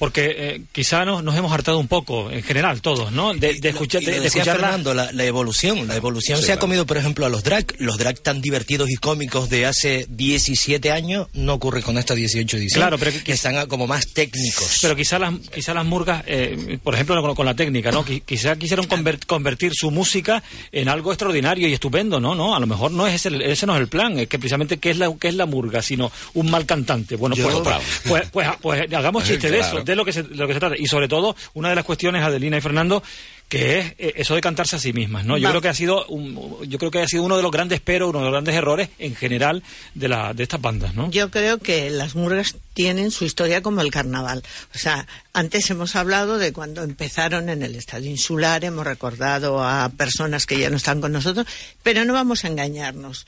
porque 0.01 0.35
eh, 0.35 0.63
quizá 0.73 1.05
nos, 1.05 1.23
nos, 1.23 1.37
hemos 1.37 1.53
hartado 1.53 1.79
un 1.79 1.87
poco, 1.87 2.31
en 2.31 2.43
general, 2.43 2.81
todos, 2.81 3.13
¿no? 3.13 3.35
De, 3.35 3.61
de 3.61 3.69
escuchar, 3.69 4.01
de, 4.01 4.19
de 4.19 4.31
Fernando, 4.31 4.95
la, 4.95 5.13
la, 5.13 5.25
evolución. 5.27 5.87
La 5.87 5.95
evolución 5.95 6.39
sí, 6.39 6.45
se 6.45 6.47
claro. 6.47 6.59
ha 6.59 6.61
comido, 6.61 6.87
por 6.87 6.97
ejemplo, 6.97 7.27
a 7.27 7.29
los 7.29 7.45
drag. 7.45 7.75
Los 7.81 7.99
drag 7.99 8.19
tan 8.21 8.41
divertidos 8.41 8.89
y 8.89 8.95
cómicos 8.97 9.51
de 9.51 9.67
hace 9.67 10.07
17 10.09 10.91
años 10.91 11.29
no 11.35 11.53
ocurre 11.53 11.83
con 11.83 11.99
esta 11.99 12.15
18 12.15 12.57
edición. 12.57 12.81
Claro, 12.81 12.97
pero 12.97 13.13
que, 13.23 13.33
están 13.33 13.67
como 13.69 13.87
más 13.87 14.07
técnicos. 14.15 14.79
Pero 14.81 14.97
quizá 14.97 15.19
las, 15.19 15.35
quizá 15.55 15.75
las 15.75 15.85
murgas, 15.85 16.25
eh, 16.27 16.79
por 16.83 16.95
ejemplo, 16.95 17.21
con, 17.21 17.35
con, 17.35 17.45
la 17.45 17.55
técnica, 17.55 17.91
¿no? 17.91 18.03
Quizá 18.03 18.57
quisieron 18.57 18.87
convert, 18.87 19.27
convertir 19.27 19.73
su 19.75 19.91
música 19.91 20.43
en 20.73 20.89
algo 20.89 21.13
extraordinario 21.13 21.69
y 21.69 21.75
estupendo, 21.75 22.19
¿no? 22.19 22.35
No, 22.35 22.57
a 22.57 22.61
lo 22.61 22.67
mejor 22.67 22.91
no 22.91 23.07
es 23.07 23.27
ese, 23.27 23.53
ese 23.53 23.67
no 23.67 23.75
es 23.75 23.83
el 23.83 23.89
plan, 23.89 24.19
es 24.19 24.29
que 24.29 24.39
precisamente 24.39 24.79
qué 24.79 24.93
es 24.93 24.97
la, 24.97 25.15
qué 25.21 25.29
es 25.29 25.35
la 25.35 25.45
murga, 25.45 25.83
sino 25.83 26.11
un 26.33 26.51
mal 26.51 26.65
cantante. 26.65 27.17
Bueno, 27.17 27.37
pues, 27.37 27.55
pues, 27.55 27.77
pues, 28.09 28.31
pues, 28.33 28.49
pues, 28.63 28.93
hagamos 28.95 29.25
chiste 29.29 29.51
de 29.51 29.59
eso, 29.59 29.85
de 29.91 29.97
lo 29.97 30.05
que 30.05 30.13
se, 30.13 30.23
de 30.23 30.37
lo 30.37 30.47
que 30.47 30.55
se 30.55 30.61
trata. 30.61 30.77
Y 30.79 30.87
sobre 30.87 31.09
todo, 31.09 31.37
una 31.55 31.69
de 31.69 31.75
las 31.75 31.85
cuestiones, 31.85 32.23
Adelina 32.23 32.57
y 32.57 32.61
Fernando, 32.61 33.03
que 33.51 33.81
es 33.81 33.87
eh, 33.99 34.13
eso 34.17 34.37
de 34.37 34.41
cantarse 34.41 34.77
a 34.77 34.79
sí 34.79 34.93
mismas, 34.93 35.25
¿no? 35.25 35.37
Yo 35.37 35.51
creo 35.51 35.61
que 35.61 35.69
ha 35.69 35.75
sido 35.75 36.07
un, 36.07 36.63
yo 36.69 36.79
creo 36.79 36.93
que 36.93 37.01
ha 37.01 37.07
sido 37.09 37.25
uno 37.25 37.37
de 37.37 37.43
los 37.43 37.51
grandes 37.51 37.81
pero, 37.81 38.09
uno 38.09 38.21
de 38.21 38.25
los 38.27 38.33
grandes 38.33 38.55
errores 38.55 38.91
en 39.01 39.17
general 39.17 39.65
de 39.95 40.09
la 40.09 40.33
de 40.33 40.45
estas 40.45 40.61
bandas, 40.61 40.95
¿no? 40.95 41.11
Yo 41.11 41.33
creo 41.33 41.59
que 41.59 41.91
las 41.91 42.15
murgas 42.15 42.55
tienen 42.75 43.11
su 43.11 43.25
historia 43.25 43.61
como 43.61 43.81
el 43.81 43.91
carnaval. 43.91 44.45
O 44.73 44.79
sea, 44.79 45.07
antes 45.33 45.69
hemos 45.69 45.97
hablado 45.97 46.39
de 46.39 46.53
cuando 46.53 46.85
empezaron 46.85 47.49
en 47.49 47.65
el 47.65 47.75
Estado 47.75 48.05
Insular, 48.05 48.65
hemos 48.65 48.87
recordado 48.87 49.65
a 49.65 49.89
personas 49.89 50.47
que 50.47 50.57
ya 50.57 50.71
no 50.71 50.77
están 50.77 51.01
con 51.01 51.11
nosotros, 51.11 51.45
pero 51.83 52.05
no 52.05 52.13
vamos 52.13 52.45
a 52.45 52.49
engañarnos. 52.49 53.27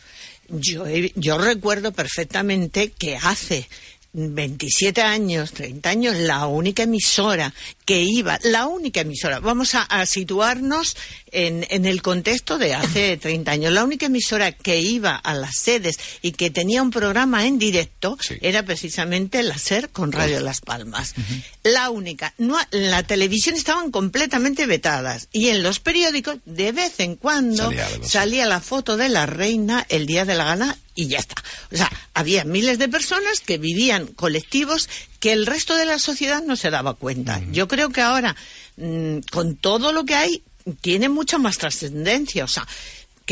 Yo, 0.48 0.84
yo 1.16 1.38
recuerdo 1.38 1.90
perfectamente 1.90 2.92
que 2.92 3.16
hace 3.16 3.68
27 4.14 5.00
años, 5.00 5.52
30 5.52 5.88
años, 5.88 6.16
la 6.16 6.46
única 6.46 6.82
emisora 6.82 7.54
que 7.86 8.02
iba, 8.02 8.38
la 8.42 8.66
única 8.66 9.00
emisora, 9.00 9.40
vamos 9.40 9.74
a, 9.74 9.82
a 9.84 10.04
situarnos 10.04 10.96
en, 11.30 11.66
en, 11.70 11.86
el 11.86 12.02
contexto 12.02 12.58
de 12.58 12.74
hace 12.74 13.16
30 13.20 13.50
años, 13.50 13.72
la 13.72 13.84
única 13.84 14.06
emisora 14.06 14.52
que 14.52 14.80
iba 14.80 15.16
a 15.16 15.32
las 15.32 15.56
sedes 15.56 15.98
y 16.20 16.32
que 16.32 16.50
tenía 16.50 16.82
un 16.82 16.90
programa 16.90 17.46
en 17.46 17.58
directo 17.58 18.18
sí. 18.20 18.36
era 18.42 18.62
precisamente 18.64 19.42
la 19.42 19.56
SER 19.56 19.88
con 19.88 20.12
Radio 20.12 20.40
Las 20.40 20.60
Palmas. 20.60 21.14
Uh 21.16 21.20
-huh. 21.20 21.42
La 21.64 21.90
única. 21.90 22.34
No, 22.36 22.58
la 22.70 23.02
televisión 23.04 23.54
estaban 23.54 23.90
completamente 23.90 24.66
vetadas 24.66 25.28
y 25.32 25.48
en 25.48 25.62
los 25.62 25.80
periódicos 25.80 26.36
de 26.44 26.72
vez 26.72 27.00
en 27.00 27.16
cuando 27.16 27.64
salía, 27.64 27.88
salía 28.04 28.46
la 28.46 28.60
foto 28.60 28.98
de 28.98 29.08
la 29.08 29.24
reina 29.24 29.86
el 29.88 30.06
día 30.06 30.26
de 30.26 30.34
la 30.34 30.44
gala 30.44 30.78
y 30.94 31.08
ya 31.08 31.18
está. 31.18 31.34
O 31.72 31.76
sea, 31.76 31.90
había 32.14 32.44
miles 32.44 32.78
de 32.78 32.88
personas 32.88 33.40
que 33.40 33.58
vivían 33.58 34.06
colectivos 34.06 34.88
que 35.20 35.32
el 35.32 35.46
resto 35.46 35.76
de 35.76 35.86
la 35.86 35.98
sociedad 35.98 36.42
no 36.42 36.56
se 36.56 36.70
daba 36.70 36.94
cuenta. 36.94 37.38
Uh 37.38 37.40
-huh. 37.42 37.52
Yo 37.52 37.68
creo 37.68 37.90
que 37.90 38.00
ahora, 38.00 38.36
mmm, 38.76 39.18
con 39.30 39.56
todo 39.56 39.92
lo 39.92 40.04
que 40.04 40.14
hay, 40.14 40.42
tiene 40.80 41.08
mucha 41.08 41.38
más 41.38 41.58
trascendencia. 41.58 42.44
O 42.44 42.48
sea, 42.48 42.66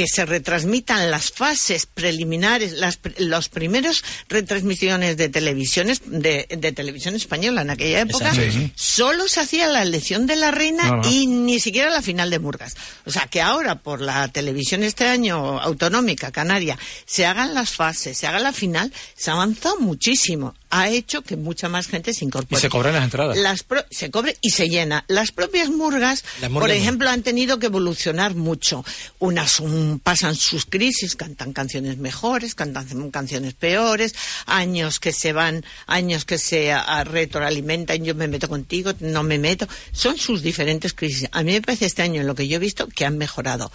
que 0.01 0.07
se 0.09 0.25
retransmitan 0.25 1.11
las 1.11 1.31
fases 1.31 1.85
preliminares, 1.85 2.73
las, 2.73 2.99
los 3.19 3.51
primeros 3.51 4.03
retransmisiones 4.31 5.19
de 5.19 5.29
televisiones 5.29 6.01
de, 6.07 6.47
de 6.49 6.73
televisión 6.73 7.17
española 7.17 7.61
en 7.61 7.69
aquella 7.69 8.01
época, 8.01 8.33
solo 8.75 9.29
se 9.29 9.41
hacía 9.41 9.67
la 9.67 9.83
elección 9.83 10.27
de 10.27 10.37
la 10.37 10.53
reina 10.53 11.03
y 11.05 11.27
ni 11.27 11.61
siquiera 11.61 11.91
la 11.91 12.01
final 12.01 12.31
de 12.31 12.39
Murgas. 12.39 12.77
O 13.05 13.11
sea 13.11 13.27
que 13.27 13.43
ahora 13.43 13.83
por 13.83 14.01
la 14.01 14.27
televisión 14.29 14.85
este 14.85 15.07
año 15.07 15.61
autonómica 15.61 16.33
canaria 16.33 16.79
se 17.05 17.27
hagan 17.27 17.53
las 17.53 17.73
fases, 17.73 18.17
se 18.17 18.27
haga 18.27 18.39
la 18.39 18.55
final, 18.55 18.91
se 19.15 19.31
ha 19.31 19.35
avanzado 19.35 19.81
muchísimo 19.81 20.55
ha 20.71 20.89
hecho 20.89 21.23
que 21.23 21.37
mucha 21.37 21.69
más 21.69 21.87
gente 21.87 22.15
se 22.15 22.25
incorpore. 22.25 22.59
Y 22.59 22.63
se 22.63 22.69
cobran 22.69 22.95
las 22.95 23.05
entradas. 23.05 23.37
Las 23.37 23.65
se 23.91 24.11
cobre 24.11 24.37
y 24.41 24.51
se 24.51 24.69
llena. 24.69 25.05
Las 25.09 25.33
propias 25.33 25.69
murgas, 25.69 26.25
por 26.53 26.71
ejemplo, 26.71 27.11
han 27.11 27.23
tenido 27.23 27.59
que 27.59 27.67
evolucionar 27.67 28.35
mucho. 28.35 28.85
Unas 29.19 29.63
pasan 30.03 30.37
sus 30.37 30.67
crisis, 30.67 31.17
cantan 31.17 31.53
canciones 31.53 31.99
mejores, 31.99 32.55
cantan 32.55 33.11
canciones 33.11 33.55
peores, 33.55 34.15
años 34.47 35.01
que 35.01 35.13
se 35.13 35.33
van, 35.33 35.65
años 35.87 36.25
que 36.25 36.39
se 36.39 36.75
retroalimentan, 37.05 38.05
yo 38.05 38.15
me 38.15 38.29
meto 38.29 38.49
contigo, 38.49 38.93
no 39.01 39.23
me 39.23 39.39
meto. 39.39 39.67
Son 39.93 40.17
sus 40.17 40.43
diferentes 40.43 40.95
crisis. 40.95 41.29
A 41.33 41.43
mí 41.43 41.53
me 41.53 41.63
parece 41.63 41.87
este 41.87 42.03
año, 42.03 42.21
en 42.21 42.27
lo 42.27 42.35
que 42.35 42.49
yo 42.49 42.57
he 42.57 42.61
visto, 42.61 42.89
que 42.89 43.05
han 43.05 43.19
mejorado. 43.19 43.71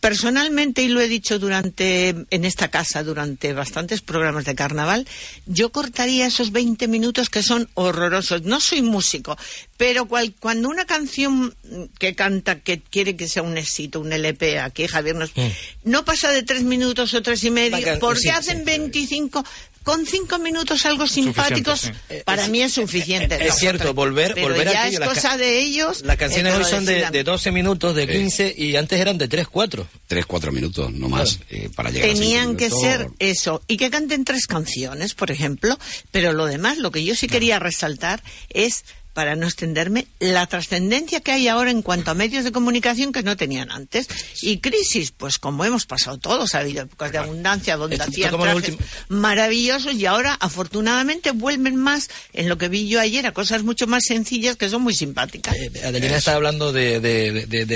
Personalmente, 0.00 0.82
y 0.82 0.88
lo 0.88 1.00
he 1.00 1.08
dicho 1.08 1.38
durante, 1.38 2.08
en 2.30 2.44
esta 2.46 2.68
casa 2.68 3.02
durante 3.02 3.52
bastantes 3.52 4.00
programas 4.00 4.46
de 4.46 4.54
carnaval, 4.54 5.06
yo 5.44 5.70
cortaría 5.72 6.26
esos 6.26 6.52
20 6.52 6.88
minutos 6.88 7.28
que 7.28 7.42
son 7.42 7.68
horrorosos. 7.74 8.42
No 8.42 8.60
soy 8.60 8.80
músico, 8.80 9.36
pero 9.76 10.06
cuando 10.06 10.70
una 10.70 10.86
canción 10.86 11.54
que 11.98 12.14
canta, 12.14 12.60
que 12.60 12.80
quiere 12.80 13.14
que 13.14 13.28
sea 13.28 13.42
un 13.42 13.58
éxito, 13.58 14.00
un 14.00 14.12
LP, 14.12 14.58
aquí 14.58 14.86
Javier 14.86 15.16
nos, 15.16 15.36
mm. 15.36 15.48
no 15.84 16.04
pasa 16.04 16.30
de 16.30 16.42
tres 16.44 16.62
minutos 16.62 17.12
o 17.12 17.22
tres 17.22 17.44
y 17.44 17.50
medio, 17.50 17.98
porque 17.98 18.30
hacen 18.30 18.64
25, 18.64 19.44
con 19.82 20.06
cinco 20.06 20.38
minutos 20.38 20.84
algo 20.86 21.06
simpáticos 21.06 21.90
para 22.24 22.48
mí 22.48 22.62
es 22.62 22.74
suficiente. 22.74 23.46
Es, 23.46 23.56
cierto, 23.56 23.94
volver, 23.94 24.34
pero 24.34 24.48
volver 24.48 24.72
ya 24.72 24.88
es 24.88 25.00
cosa 25.00 25.36
de 25.36 25.60
ellos. 25.60 26.02
Las 26.02 26.16
canciones 26.16 26.54
hoy 26.54 26.64
son 26.64 26.84
de, 26.84 27.10
de, 27.10 27.24
12 27.24 27.50
minutos, 27.50 27.94
de 27.94 28.06
15 28.06 28.54
y 28.56 28.76
antes 28.76 29.00
eran 29.00 29.18
de 29.18 29.28
3, 29.28 29.48
4. 29.48 29.86
3, 30.06 30.26
4 30.26 30.52
minutos, 30.52 30.92
no 30.92 31.08
más, 31.08 31.40
eh, 31.50 31.70
para 31.74 31.90
llegar 31.90 32.10
Tenían 32.10 32.56
que 32.56 32.70
ser 32.70 33.08
eso, 33.18 33.62
y 33.66 33.76
que 33.76 33.90
canten 33.90 34.24
tres 34.24 34.46
canciones, 34.46 35.14
por 35.14 35.30
ejemplo, 35.30 35.78
pero 36.10 36.32
lo 36.32 36.46
demás, 36.46 36.78
lo 36.78 36.90
que 36.90 37.04
yo 37.04 37.14
sí 37.14 37.26
quería 37.26 37.58
resaltar 37.58 38.22
es 38.50 38.84
para 39.12 39.34
no 39.34 39.46
extenderme, 39.46 40.06
la 40.20 40.46
trascendencia 40.46 41.20
que 41.20 41.32
hay 41.32 41.48
ahora 41.48 41.70
en 41.70 41.82
cuanto 41.82 42.10
a 42.10 42.14
medios 42.14 42.44
de 42.44 42.52
comunicación 42.52 43.12
que 43.12 43.22
no 43.22 43.36
tenían 43.36 43.70
antes. 43.70 44.06
Y 44.40 44.58
crisis, 44.58 45.10
pues 45.10 45.38
como 45.38 45.64
hemos 45.64 45.86
pasado 45.86 46.18
todos, 46.18 46.54
ha 46.54 46.60
habido 46.60 46.82
épocas 46.82 47.10
de 47.10 47.18
abundancia 47.18 47.76
donde 47.76 47.96
hacían 47.96 48.38
trajes 48.38 48.76
maravillosos 49.08 49.94
y 49.94 50.06
ahora 50.06 50.34
afortunadamente 50.34 51.32
vuelven 51.32 51.76
más 51.76 52.08
en 52.32 52.48
lo 52.48 52.56
que 52.56 52.68
vi 52.68 52.88
yo 52.88 53.00
ayer 53.00 53.26
a 53.26 53.32
cosas 53.32 53.62
mucho 53.64 53.86
más 53.86 54.04
sencillas 54.06 54.56
que 54.56 54.68
son 54.68 54.82
muy 54.82 54.94
simpáticas. 54.94 55.56
Eh, 55.56 55.72
Adelina 55.84 56.16
está 56.16 56.34
hablando 56.34 56.72
de, 56.72 56.96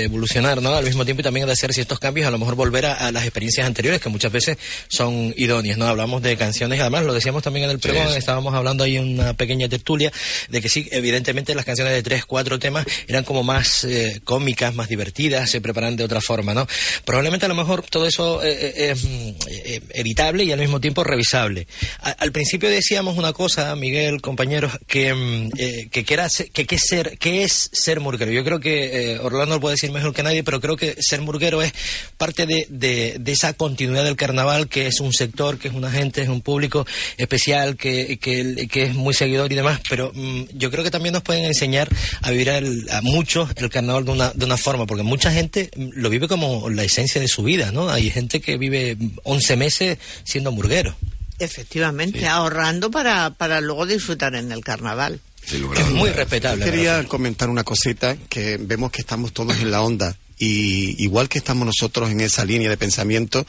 evolucionar, 0.05 0.61
¿no? 0.61 0.73
Al 0.73 0.85
mismo 0.85 1.03
tiempo 1.03 1.19
y 1.21 1.23
también 1.23 1.45
de 1.45 1.51
hacer 1.51 1.73
ciertos 1.73 1.99
cambios, 1.99 2.27
a 2.27 2.31
lo 2.31 2.39
mejor 2.39 2.55
volver 2.55 2.85
a, 2.85 3.11
las 3.11 3.23
experiencias 3.23 3.67
anteriores 3.67 4.01
que 4.01 4.09
muchas 4.09 4.31
veces 4.31 4.57
son 4.87 5.33
idóneas, 5.37 5.77
¿no? 5.77 5.85
Hablamos 5.85 6.21
de 6.21 6.37
canciones, 6.37 6.79
además 6.79 7.03
lo 7.03 7.13
decíamos 7.13 7.43
también 7.43 7.65
en 7.65 7.71
el 7.71 7.79
pregón, 7.79 8.07
estábamos 8.15 8.53
hablando 8.53 8.83
ahí 8.83 8.97
en 8.97 9.19
una 9.19 9.33
pequeña 9.33 9.67
tertulia 9.67 10.11
de 10.49 10.61
que 10.61 10.69
sí, 10.69 10.87
evidentemente 10.91 11.24
evidentemente 11.25 11.55
las 11.55 11.65
canciones 11.65 11.93
de 11.93 12.03
tres, 12.03 12.25
cuatro 12.25 12.59
temas 12.59 12.85
eran 13.07 13.23
como 13.23 13.43
más 13.43 13.83
eh, 13.83 14.21
cómicas, 14.23 14.75
más 14.75 14.87
divertidas, 14.87 15.49
se 15.49 15.59
preparan 15.59 15.95
de 15.95 16.03
otra 16.03 16.21
forma, 16.21 16.53
¿no? 16.53 16.67
Probablemente 17.03 17.47
a 17.47 17.49
lo 17.49 17.55
mejor 17.55 17.83
todo 17.83 18.05
eso 18.05 18.43
eh, 18.43 18.51
eh, 18.51 18.91
es 18.91 19.03
mm, 19.03 19.89
evitable 19.93 20.43
y 20.43 20.51
al 20.51 20.59
mismo 20.59 20.79
tiempo 20.79 21.03
revisable. 21.03 21.67
al 22.01 22.31
principio 22.31 22.69
decíamos 22.69 23.17
una 23.17 23.33
cosa, 23.33 23.75
Miguel, 23.75 24.21
compañeros, 24.21 24.73
que, 24.85 25.13
mm, 25.13 25.49
que, 25.91 26.03
que, 26.05 26.27
que, 26.53 26.65
que, 26.65 26.77
ser, 26.77 27.17
que 27.17 27.43
es 27.43 27.69
ser 27.73 27.99
murguero. 27.99 28.31
Yo 28.31 28.43
creo 28.43 28.59
que 28.59 29.17
Orlando 29.21 29.55
lo 29.55 29.61
puede 29.61 29.73
decir 29.73 29.91
mejor 29.91 30.13
que 30.13 30.21
nadie, 30.21 30.43
pero 30.43 30.61
creo 30.61 30.77
que 30.77 30.95
ser 30.99 31.21
murguero 31.21 31.61
es 31.63 31.73
parte 32.17 32.45
de, 32.45 32.67
de, 32.69 33.31
esa 33.31 33.53
continuidad 33.53 34.03
del 34.03 34.15
carnaval, 34.15 34.67
que 34.67 34.87
es 34.87 34.99
un 34.99 35.11
sector, 35.11 35.57
que 35.57 35.69
es 35.69 35.73
una 35.73 35.91
gente, 35.91 36.21
es 36.21 36.29
un 36.29 36.41
público 36.41 36.85
especial, 37.17 37.75
que, 37.77 38.17
que, 38.19 38.67
que 38.67 38.83
es 38.83 38.93
muy 38.93 39.13
seguidor 39.13 39.51
y 39.51 39.55
demás, 39.55 39.81
pero 39.89 40.11
mm, 40.13 40.43
yo 40.53 40.69
creo 40.69 40.83
que 40.83 40.91
también 40.91 41.14
nos 41.15 41.23
pueden 41.23 41.45
enseñar 41.45 41.89
a 42.21 42.31
vivir 42.31 42.51
a 42.51 43.01
muchos 43.01 43.49
el 43.55 43.69
carnaval 43.69 44.05
de 44.05 44.11
una, 44.11 44.31
de 44.31 44.45
una 44.45 44.57
forma, 44.57 44.85
porque 44.85 45.03
mucha 45.03 45.31
gente 45.31 45.71
lo 45.75 46.09
vive 46.09 46.27
como 46.27 46.69
la 46.69 46.83
esencia 46.83 47.19
de 47.21 47.27
su 47.27 47.41
vida, 47.41 47.71
¿no? 47.71 47.89
Hay 47.89 48.11
gente 48.11 48.41
que 48.41 48.57
vive 48.57 48.97
11 49.23 49.55
meses 49.55 49.97
siendo 50.23 50.49
hamburguero. 50.49 50.95
Efectivamente, 51.39 52.27
ahorrando 52.27 52.91
para, 52.91 53.31
para 53.31 53.61
luego 53.61 53.85
disfrutar 53.85 54.35
en 54.35 54.51
el 54.51 54.63
carnaval. 54.63 55.19
es 55.51 55.89
muy 55.91 56.09
respetable. 56.11 56.65
quería 56.65 57.03
comentar 57.05 57.49
una 57.49 57.63
cosita 57.63 58.17
que 58.29 58.57
vemos 58.57 58.91
que 58.91 59.01
estamos 59.01 59.33
todos 59.33 59.57
en 59.59 59.71
la 59.71 59.81
onda 59.81 60.15
y 60.37 61.01
igual 61.01 61.29
que 61.29 61.37
estamos 61.37 61.65
nosotros 61.65 62.11
en 62.11 62.19
esa 62.19 62.43
línea 62.43 62.69
de 62.69 62.77
pensamiento, 62.77 63.45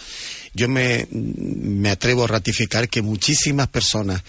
yo 0.54 0.68
me, 0.68 1.08
me 1.10 1.90
atrevo 1.90 2.24
a 2.24 2.28
ratificar 2.28 2.88
que 2.88 3.02
muchísimas 3.02 3.66
personas 3.68 4.22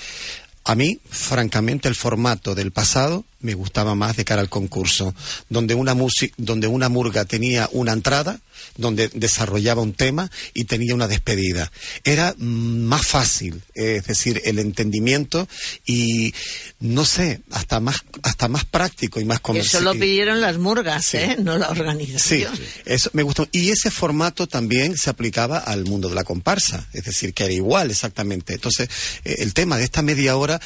a 0.67 0.75
mí, 0.75 0.99
francamente, 1.09 1.87
el 1.87 1.95
formato 1.95 2.53
del 2.53 2.71
pasado 2.71 3.23
me 3.39 3.53
gustaba 3.53 3.95
más 3.95 4.17
de 4.17 4.25
cara 4.25 4.41
al 4.41 4.49
concurso, 4.49 5.13
donde 5.49 5.75
una, 5.75 5.95
donde 6.37 6.67
una 6.67 6.89
murga 6.89 7.25
tenía 7.25 7.69
una 7.71 7.93
entrada, 7.93 8.39
donde 8.75 9.09
desarrollaba 9.09 9.81
un 9.81 9.93
tema 9.93 10.31
y 10.53 10.65
tenía 10.65 10.95
una 10.95 11.07
despedida. 11.07 11.71
Era 12.03 12.35
más 12.37 13.05
fácil, 13.05 13.61
es 13.73 14.05
decir, 14.05 14.41
el 14.45 14.59
entendimiento 14.59 15.47
y, 15.85 16.33
no 16.79 17.05
sé, 17.05 17.41
hasta 17.51 17.79
más, 17.79 17.97
hasta 18.23 18.47
más 18.47 18.65
práctico 18.65 19.19
y 19.19 19.25
más 19.25 19.39
comercial. 19.39 19.83
Eso 19.83 19.93
lo 19.93 19.99
pidieron 19.99 20.41
las 20.41 20.57
murgas, 20.57 21.13
¿eh? 21.13 21.37
No 21.39 21.57
la 21.57 21.69
organización. 21.69 22.55
Sí, 22.55 22.63
eso 22.85 23.09
me 23.13 23.23
gustó. 23.23 23.47
Y 23.51 23.69
ese 23.69 23.91
formato 23.91 24.47
también 24.47 24.97
se 24.97 25.09
aplicaba 25.09 25.59
al 25.59 25.85
mundo 25.85 26.09
de 26.09 26.15
la 26.15 26.23
comparsa, 26.23 26.87
es 26.93 27.03
decir, 27.05 27.33
que 27.33 27.45
era 27.45 27.53
igual 27.53 27.91
exactamente. 27.91 28.53
Entonces, 28.53 28.89
eh, 29.23 29.37
el 29.39 29.53
tema 29.53 29.77
de 29.77 29.83
esta 29.83 30.01
media 30.01 30.35
hora 30.35 30.59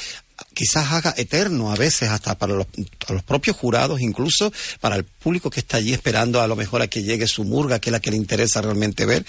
quizás 0.54 0.92
haga 0.92 1.14
eterno 1.16 1.72
a 1.72 1.76
veces 1.76 2.08
hasta 2.08 2.36
para 2.36 2.54
los, 2.54 2.66
los, 3.08 3.22
propios 3.22 3.56
jurados, 3.56 4.00
incluso 4.00 4.52
para 4.80 4.96
el 4.96 5.04
público 5.04 5.50
que 5.50 5.60
está 5.60 5.78
allí 5.78 5.92
esperando 5.92 6.40
a 6.40 6.46
lo 6.46 6.56
mejor 6.56 6.82
a 6.82 6.88
que 6.88 7.02
llegue 7.02 7.26
su 7.26 7.44
murga, 7.44 7.78
que 7.78 7.90
es 7.90 7.92
la 7.92 8.00
que 8.00 8.10
le 8.10 8.16
interesa 8.16 8.60
realmente 8.60 9.06
ver. 9.06 9.24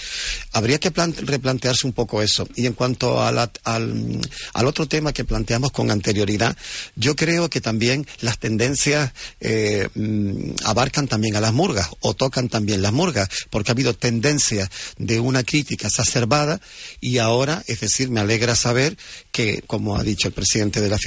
Habría 0.52 0.80
que 0.80 0.90
replantearse 0.90 1.88
un 1.88 1.94
poco 1.94 2.22
eso. 2.22 2.48
Y 2.56 2.66
en 2.66 2.74
cuanto 2.74 3.22
al, 3.22 3.38
al, 3.64 4.68
otro 4.68 4.88
tema 4.88 5.14
que 5.14 5.26
planteamos 5.26 5.72
con 5.72 5.92
anterioridad, 5.92 6.56
yo 6.96 7.16
creo 7.16 7.50
que 7.50 7.62
también 7.62 8.06
las 8.22 8.40
tendencias 8.40 9.12
eh, 9.40 9.88
mm, 9.94 10.56
abarcan 10.64 11.08
también 11.08 11.36
a 11.36 11.42
las 11.42 11.54
murgas 11.54 11.90
o 12.00 12.14
tocan 12.14 12.50
también 12.50 12.82
las 12.82 12.94
murgas, 12.94 13.30
porque 13.50 13.72
ha 13.72 13.74
habido 13.74 13.94
tendencias 13.94 14.70
de 14.98 15.20
una 15.20 15.44
crítica 15.44 15.88
exacerbada 15.88 16.60
y 17.00 17.18
ahora, 17.18 17.64
es 17.68 17.80
decir, 17.80 18.10
me 18.10 18.20
alegra 18.20 18.56
saber 18.56 18.98
que, 19.32 19.64
como 19.66 19.98
ha 19.98 20.04
dicho 20.04 20.28
el 20.28 20.34
presidente 20.34 20.82
de 20.82 20.90
la 20.90 20.98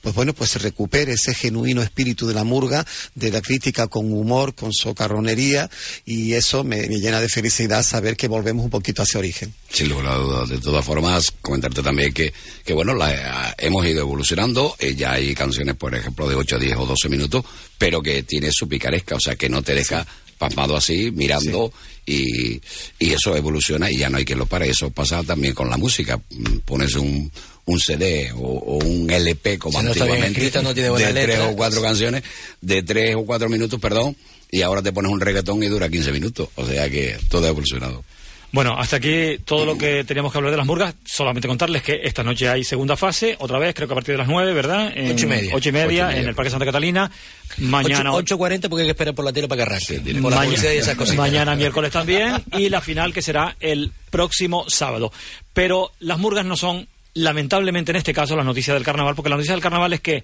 Pues 0.00 0.14
bueno, 0.14 0.32
pues 0.34 0.50
se 0.50 0.58
recupere 0.58 1.12
ese 1.12 1.34
genuino 1.34 1.82
espíritu 1.82 2.26
de 2.26 2.34
la 2.34 2.44
murga, 2.44 2.86
de 3.14 3.30
la 3.30 3.40
crítica 3.40 3.86
con 3.88 4.12
humor, 4.12 4.54
con 4.54 4.72
socarronería, 4.72 5.70
y 6.04 6.34
eso 6.34 6.64
me, 6.64 6.86
llena 6.88 7.20
de 7.20 7.28
felicidad 7.28 7.82
saber 7.82 8.16
que 8.16 8.28
volvemos 8.28 8.64
un 8.64 8.70
poquito 8.70 9.02
a 9.02 9.04
ese 9.04 9.18
origen. 9.18 9.54
Sin 9.70 9.88
lugar 9.88 10.06
a 10.06 10.14
dudas. 10.16 10.48
De 10.48 10.58
todas 10.58 10.84
formas, 10.84 11.32
comentarte 11.40 11.82
también 11.82 12.12
que, 12.12 12.32
que 12.64 12.72
bueno, 12.72 12.94
la, 12.94 13.54
hemos 13.58 13.84
ido 13.86 14.00
evolucionando. 14.00 14.76
Eh, 14.78 14.94
ya 14.94 15.12
hay 15.12 15.34
canciones, 15.34 15.74
por 15.76 15.94
ejemplo, 15.94 16.28
de 16.28 16.34
8, 16.34 16.58
10 16.58 16.76
o 16.78 16.86
12 16.86 17.08
minutos, 17.08 17.44
pero 17.78 18.02
que 18.02 18.22
tiene 18.22 18.50
su 18.52 18.68
picaresca, 18.68 19.16
o 19.16 19.20
sea, 19.20 19.36
que 19.36 19.48
no 19.48 19.62
te 19.62 19.74
deja 19.74 20.06
pasmado 20.38 20.76
así, 20.76 21.10
mirando, 21.10 21.72
y, 22.04 22.60
y 22.98 23.12
eso 23.12 23.34
evoluciona 23.34 23.90
y 23.90 23.96
ya 23.98 24.08
no 24.08 24.18
hay 24.18 24.24
que 24.24 24.36
lo 24.36 24.46
pare. 24.46 24.68
Eso 24.68 24.90
pasa 24.90 25.22
también 25.22 25.54
con 25.54 25.68
la 25.68 25.76
música. 25.76 26.20
Pones 26.64 26.94
un 26.94 27.30
un 27.66 27.80
CD 27.80 28.32
o, 28.32 28.78
un 28.82 29.10
LP 29.10 29.58
como 29.58 29.78
antiguamente 29.78 30.40
de 30.40 31.12
tres 31.12 31.40
o 31.40 31.54
cuatro 31.54 31.82
canciones, 31.82 32.22
de 32.60 32.82
tres 32.82 33.14
o 33.16 33.24
cuatro 33.24 33.48
minutos, 33.48 33.80
perdón, 33.80 34.16
y 34.50 34.62
ahora 34.62 34.82
te 34.82 34.92
pones 34.92 35.12
un 35.12 35.20
reggaetón 35.20 35.62
y 35.62 35.66
dura 35.66 35.88
15 35.88 36.12
minutos. 36.12 36.48
O 36.54 36.64
sea 36.64 36.88
que 36.88 37.18
todo 37.28 37.46
ha 37.46 37.48
evolucionado. 37.48 38.04
Bueno, 38.52 38.78
hasta 38.78 38.96
aquí 38.96 39.38
todo 39.44 39.66
lo 39.66 39.76
que 39.76 40.04
teníamos 40.04 40.32
que 40.32 40.38
hablar 40.38 40.52
de 40.52 40.56
las 40.56 40.66
murgas. 40.66 40.94
Solamente 41.04 41.48
contarles 41.48 41.82
que 41.82 42.00
esta 42.04 42.22
noche 42.22 42.48
hay 42.48 42.62
segunda 42.64 42.96
fase, 42.96 43.36
otra 43.40 43.58
vez, 43.58 43.74
creo 43.74 43.88
que 43.88 43.92
a 43.92 43.96
partir 43.96 44.14
de 44.14 44.18
las 44.18 44.28
nueve, 44.28 44.54
¿verdad? 44.54 44.92
En, 44.94 45.10
ocho 45.10 45.26
y 45.26 45.28
media. 45.28 45.52
Ocho 45.54 45.68
y 45.68 45.72
media, 45.72 46.16
en 46.16 46.26
el 46.26 46.34
Parque 46.34 46.50
Santa 46.50 46.64
Catalina. 46.64 47.10
Mañana... 47.58 48.14
Ocho 48.14 48.38
cuarenta 48.38 48.68
porque 48.68 48.82
hay 48.82 48.86
que 48.86 48.92
esperar 48.92 49.14
por 49.14 49.24
la 49.24 49.32
tele 49.32 49.48
para 49.48 49.58
que 49.58 49.74
arranque. 49.74 50.00
mañana, 50.20 51.14
mañana 51.16 51.56
miércoles 51.56 51.90
también. 51.90 52.42
Y 52.52 52.68
la 52.68 52.80
final 52.80 53.12
que 53.12 53.20
será 53.20 53.56
el 53.60 53.92
próximo 54.10 54.64
sábado. 54.68 55.12
Pero 55.52 55.92
las 55.98 56.18
murgas 56.18 56.46
no 56.46 56.56
son 56.56 56.88
lamentablemente 57.16 57.92
en 57.92 57.96
este 57.96 58.12
caso, 58.12 58.36
la 58.36 58.44
noticia 58.44 58.74
del 58.74 58.84
carnaval, 58.84 59.14
porque 59.14 59.30
la 59.30 59.36
noticia 59.36 59.54
del 59.54 59.62
carnaval 59.62 59.92
es 59.94 60.00
que 60.00 60.22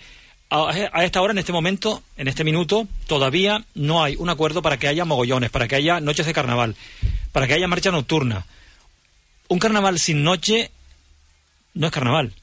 a 0.50 1.04
esta 1.04 1.22
hora, 1.22 1.32
en 1.32 1.38
este 1.38 1.52
momento, 1.52 2.02
en 2.18 2.28
este 2.28 2.44
minuto, 2.44 2.87
todavía 3.06 3.64
no 3.75 4.04
hay 4.04 4.16
un 4.16 4.28
acuerdo 4.28 4.61
para 4.61 4.78
que 4.78 4.87
haya 4.87 5.06
mogollones, 5.06 5.49
para 5.49 5.66
que 5.66 5.76
haya 5.76 6.00
noches 6.00 6.26
de 6.26 6.34
carnaval. 6.34 6.76
para 7.32 7.46
que 7.46 7.54
haya 7.54 7.66
marcha 7.66 7.90
nocturna. 7.90 8.44
Un 9.49 9.58
carnaval 9.58 9.99
sin 9.99 10.22
noche 10.22 10.70
no 11.72 11.87
es 11.87 11.92
carnaval. 11.92 12.34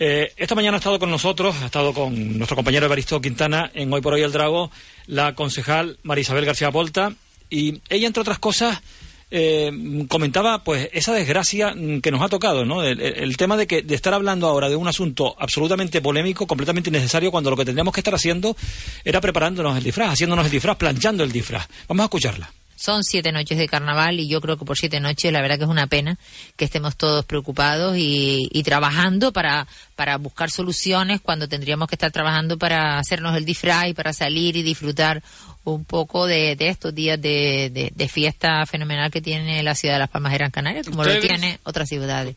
Eh, 0.00 0.32
esta 0.36 0.56
mañana 0.56 0.76
ha 0.76 0.78
estado 0.78 0.98
con 0.98 1.10
nosotros, 1.10 1.54
ha 1.62 1.66
estado 1.66 1.94
con 1.94 2.36
nuestro 2.36 2.56
compañero 2.56 2.86
Evaristo 2.86 3.20
Quintana 3.20 3.70
en 3.72 3.92
Hoy 3.92 4.00
por 4.00 4.14
Hoy 4.14 4.22
el 4.22 4.32
Drago, 4.32 4.72
la 5.06 5.36
concejal 5.36 5.98
Marisabel 6.02 6.44
García 6.44 6.72
Polta, 6.72 7.14
y 7.48 7.80
ella, 7.88 8.08
entre 8.08 8.22
otras 8.22 8.40
cosas, 8.40 8.82
eh, 9.30 9.72
comentaba 10.08 10.62
pues 10.62 10.88
esa 10.92 11.12
desgracia 11.12 11.74
que 12.02 12.10
nos 12.10 12.22
ha 12.22 12.28
tocado, 12.28 12.64
¿no? 12.64 12.82
El, 12.82 13.36
tema 13.36 13.56
de 13.56 13.66
que 13.66 13.82
de 13.82 13.94
estar 13.94 14.14
hablando 14.14 14.46
ahora 14.46 14.68
de 14.68 14.76
un 14.76 14.88
asunto 14.88 15.34
absolutamente 15.38 16.00
polémico, 16.00 16.46
completamente 16.46 16.90
innecesario, 16.90 17.30
cuando 17.30 17.50
lo 17.50 17.56
que 17.56 17.64
tendríamos 17.64 17.92
que 17.92 18.00
estar 18.00 18.14
haciendo 18.14 18.56
era 19.04 19.20
preparándonos 19.20 19.76
el 19.76 19.84
disfraz, 19.84 20.12
haciéndonos 20.12 20.46
el 20.46 20.52
disfraz, 20.52 20.76
planchando 20.76 21.24
el 21.24 21.32
disfraz. 21.32 21.68
Vamos 21.88 22.02
a 22.02 22.06
escucharla. 22.06 22.50
Son 22.76 23.02
siete 23.02 23.32
noches 23.32 23.58
de 23.58 23.68
carnaval 23.68 24.20
y 24.20 24.28
yo 24.28 24.40
creo 24.40 24.56
que 24.56 24.64
por 24.64 24.76
siete 24.78 25.00
noches 25.00 25.32
la 25.32 25.40
verdad 25.40 25.58
que 25.58 25.64
es 25.64 25.70
una 25.70 25.86
pena 25.86 26.18
que 26.56 26.66
estemos 26.66 26.96
todos 26.96 27.24
preocupados 27.24 27.96
y, 27.98 28.62
trabajando 28.64 29.32
para, 29.32 29.66
para 29.94 30.18
buscar 30.18 30.50
soluciones 30.50 31.20
cuando 31.20 31.48
tendríamos 31.48 31.88
que 31.88 31.94
estar 31.94 32.10
trabajando 32.10 32.58
para 32.58 32.98
hacernos 32.98 33.36
el 33.36 33.44
disfraz 33.44 33.88
y 33.88 33.94
para 33.94 34.12
salir 34.12 34.56
y 34.56 34.62
disfrutar 34.62 35.22
un 35.64 35.84
poco 35.84 36.26
de, 36.26 36.56
estos 36.60 36.94
días 36.94 37.20
de, 37.20 38.08
fiesta 38.10 38.64
fenomenal 38.66 39.10
que 39.10 39.20
tiene 39.20 39.62
la 39.62 39.74
ciudad 39.74 39.96
de 39.96 39.98
Las 40.00 40.10
Palmas 40.10 40.32
de 40.32 40.38
Gran 40.38 40.50
Canaria, 40.50 40.82
como 40.84 41.04
lo 41.04 41.20
tiene 41.20 41.58
otras 41.64 41.88
ciudades. 41.88 42.36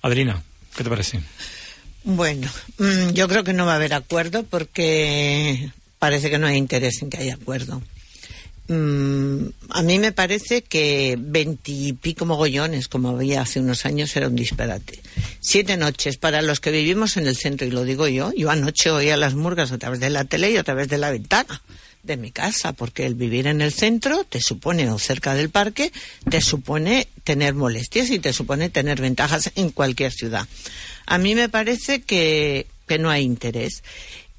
Adrina, 0.00 0.42
¿qué 0.76 0.82
te 0.82 0.90
parece? 0.90 1.20
Bueno, 2.04 2.48
mm, 2.78 3.10
yo 3.10 3.28
creo 3.28 3.44
que 3.44 3.52
no 3.52 3.66
va 3.66 3.72
a 3.72 3.76
haber 3.76 3.94
acuerdo 3.94 4.42
porque 4.42 5.70
parece 5.98 6.30
que 6.30 6.38
no 6.38 6.46
hay 6.46 6.56
interés 6.56 7.02
en 7.02 7.10
que 7.10 7.18
haya 7.18 7.34
acuerdo. 7.34 7.82
Mm, 8.68 9.48
a 9.70 9.82
mí 9.82 9.98
me 9.98 10.12
parece 10.12 10.62
que 10.62 11.16
veintipico 11.18 12.24
mogollones, 12.24 12.88
como 12.88 13.10
había 13.10 13.42
hace 13.42 13.60
unos 13.60 13.84
años, 13.84 14.14
era 14.16 14.28
un 14.28 14.36
disparate. 14.36 15.00
Siete 15.40 15.76
noches 15.76 16.16
para 16.16 16.42
los 16.42 16.60
que 16.60 16.70
vivimos 16.70 17.16
en 17.16 17.26
el 17.26 17.36
centro, 17.36 17.66
y 17.66 17.70
lo 17.70 17.84
digo 17.84 18.06
yo. 18.08 18.32
Yo 18.32 18.50
anoche 18.50 18.90
oía 18.90 19.16
las 19.16 19.34
murgas 19.34 19.72
a 19.72 19.78
través 19.78 20.00
de 20.00 20.10
la 20.10 20.24
tele 20.24 20.52
y 20.52 20.56
a 20.56 20.62
través 20.62 20.88
de 20.88 20.98
la 20.98 21.10
ventana 21.10 21.62
de 22.02 22.16
mi 22.16 22.30
casa, 22.30 22.72
porque 22.72 23.06
el 23.06 23.14
vivir 23.14 23.46
en 23.46 23.60
el 23.60 23.72
centro 23.72 24.24
te 24.24 24.40
supone, 24.40 24.90
o 24.90 24.98
cerca 24.98 25.34
del 25.34 25.50
parque, 25.50 25.92
te 26.28 26.40
supone 26.40 27.08
tener 27.24 27.54
molestias 27.54 28.10
y 28.10 28.18
te 28.18 28.32
supone 28.32 28.70
tener 28.70 29.00
ventajas 29.00 29.52
en 29.54 29.70
cualquier 29.70 30.12
ciudad. 30.12 30.46
A 31.06 31.18
mí 31.18 31.34
me 31.34 31.48
parece 31.48 32.02
que, 32.02 32.66
que 32.86 32.98
no 32.98 33.10
hay 33.10 33.22
interés 33.22 33.82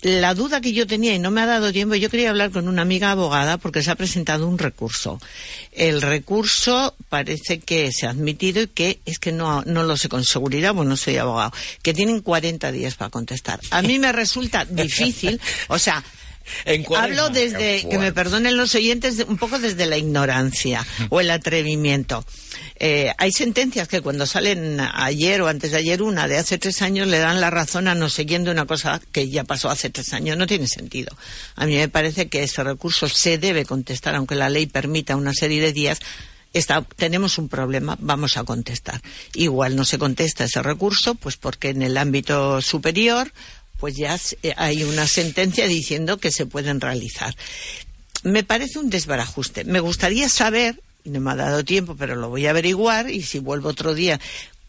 la 0.04 0.34
duda 0.34 0.60
que 0.60 0.74
yo 0.74 0.86
tenía 0.86 1.16
y 1.16 1.20
no 1.20 1.32
me 1.32 1.42
ha 1.42 1.46
dado 1.46 1.72
tiempo, 1.72 1.96
yo 1.96 2.10
quería 2.10 2.30
hablar 2.30 2.52
con 2.52 2.68
una 2.68 2.82
amiga 2.82 3.12
abogada 3.12 3.58
porque 3.58 3.82
se 3.82 3.90
ha 3.90 3.96
presentado 3.96 4.48
un 4.48 4.58
recurso. 4.58 5.20
El 5.72 6.02
recurso 6.02 6.96
parece 7.10 7.60
que 7.60 7.92
se 7.92 8.06
ha 8.06 8.10
admitido 8.10 8.62
y 8.62 8.68
que 8.68 9.00
es 9.06 9.18
que 9.18 9.32
no, 9.32 9.64
no 9.64 9.84
lo 9.84 9.96
sé 9.96 10.10
con 10.10 10.26
seguridad, 10.26 10.74
bueno, 10.74 10.92
no 10.92 10.98
soy 10.98 11.18
abogado, 11.18 11.54
que 11.82 11.94
tienen 11.94 12.20
40 12.20 12.72
días 12.74 12.96
para 12.96 13.10
contestar. 13.10 13.60
A 13.72 13.82
mí 13.82 13.98
me 13.98 14.12
resulta 14.12 14.66
difícil, 14.66 15.40
o 15.70 15.80
sea, 15.80 16.04
Hablo 16.96 17.30
desde, 17.30 17.88
que 17.88 17.98
me 17.98 18.12
perdonen 18.12 18.58
los 18.58 18.76
oyentes, 18.76 19.24
un 19.28 19.38
poco 19.38 19.60
desde 19.60 19.86
la 19.86 19.98
ignorancia 19.98 20.86
o 21.10 21.20
el 21.20 21.32
atrevimiento. 21.32 22.26
Eh, 22.80 23.14
hay 23.18 23.32
sentencias 23.32 23.88
que 23.88 24.02
cuando 24.02 24.26
salen 24.26 24.80
ayer 24.80 25.42
o 25.42 25.48
antes 25.48 25.72
de 25.72 25.78
ayer, 25.78 26.02
una 26.02 26.28
de 26.28 26.38
hace 26.38 26.58
tres 26.58 26.82
años, 26.82 27.08
le 27.08 27.20
dan 27.20 27.40
la 27.40 27.50
razón 27.50 27.88
a 27.88 27.96
no 27.96 28.10
siguiendo 28.10 28.52
una 28.52 28.66
cosa 28.66 29.02
que 29.12 29.30
ya 29.30 29.44
pasó 29.44 29.70
hace 29.70 29.90
tres 29.90 30.14
años. 30.14 30.38
No 30.38 30.48
tiene 30.48 30.68
sentido. 30.68 31.16
A 31.56 31.66
mí 31.66 31.76
me 31.76 31.90
parece 31.90 32.28
que 32.28 32.44
ese 32.44 32.64
recurso 32.64 33.08
se 33.08 33.38
debe 33.38 33.66
contestar, 33.66 34.16
aunque 34.16 34.36
la 34.36 34.50
ley 34.50 34.66
permita 34.66 35.16
una 35.16 35.34
serie 35.34 35.62
de 35.62 35.74
días. 35.74 36.00
tenemos 36.96 37.38
un 37.38 37.50
problema, 37.50 37.98
vamos 38.00 38.38
a 38.38 38.44
contestar. 38.44 39.02
Igual 39.34 39.76
no 39.76 39.86
se 39.86 39.98
contesta 39.98 40.44
ese 40.44 40.62
recurso, 40.62 41.16
pues 41.16 41.38
porque 41.38 41.70
en 41.70 41.82
el 41.82 41.98
ámbito 41.98 42.62
superior 42.62 43.32
pues 43.84 43.98
ya 43.98 44.18
eh, 44.44 44.54
hay 44.56 44.86
una 44.86 45.06
sentencia 45.08 45.68
diciendo 45.68 46.18
que 46.18 46.32
se 46.32 46.46
pueden 46.46 46.80
realizar. 46.80 47.36
Me 48.24 48.46
parece 48.46 48.80
un 48.80 48.90
desbarajuste. 48.90 49.66
Me 49.66 49.82
gustaría 49.82 50.30
saber, 50.30 50.80
no 51.04 51.20
me 51.20 51.32
ha 51.32 51.36
dado 51.36 51.66
tiempo, 51.66 51.98
pero 51.98 52.16
lo 52.16 52.30
voy 52.30 52.48
a 52.48 52.52
averiguar, 52.52 53.10
y 53.10 53.24
si 53.24 53.40
vuelvo 53.40 53.68
otro 53.68 53.94
día 53.94 54.22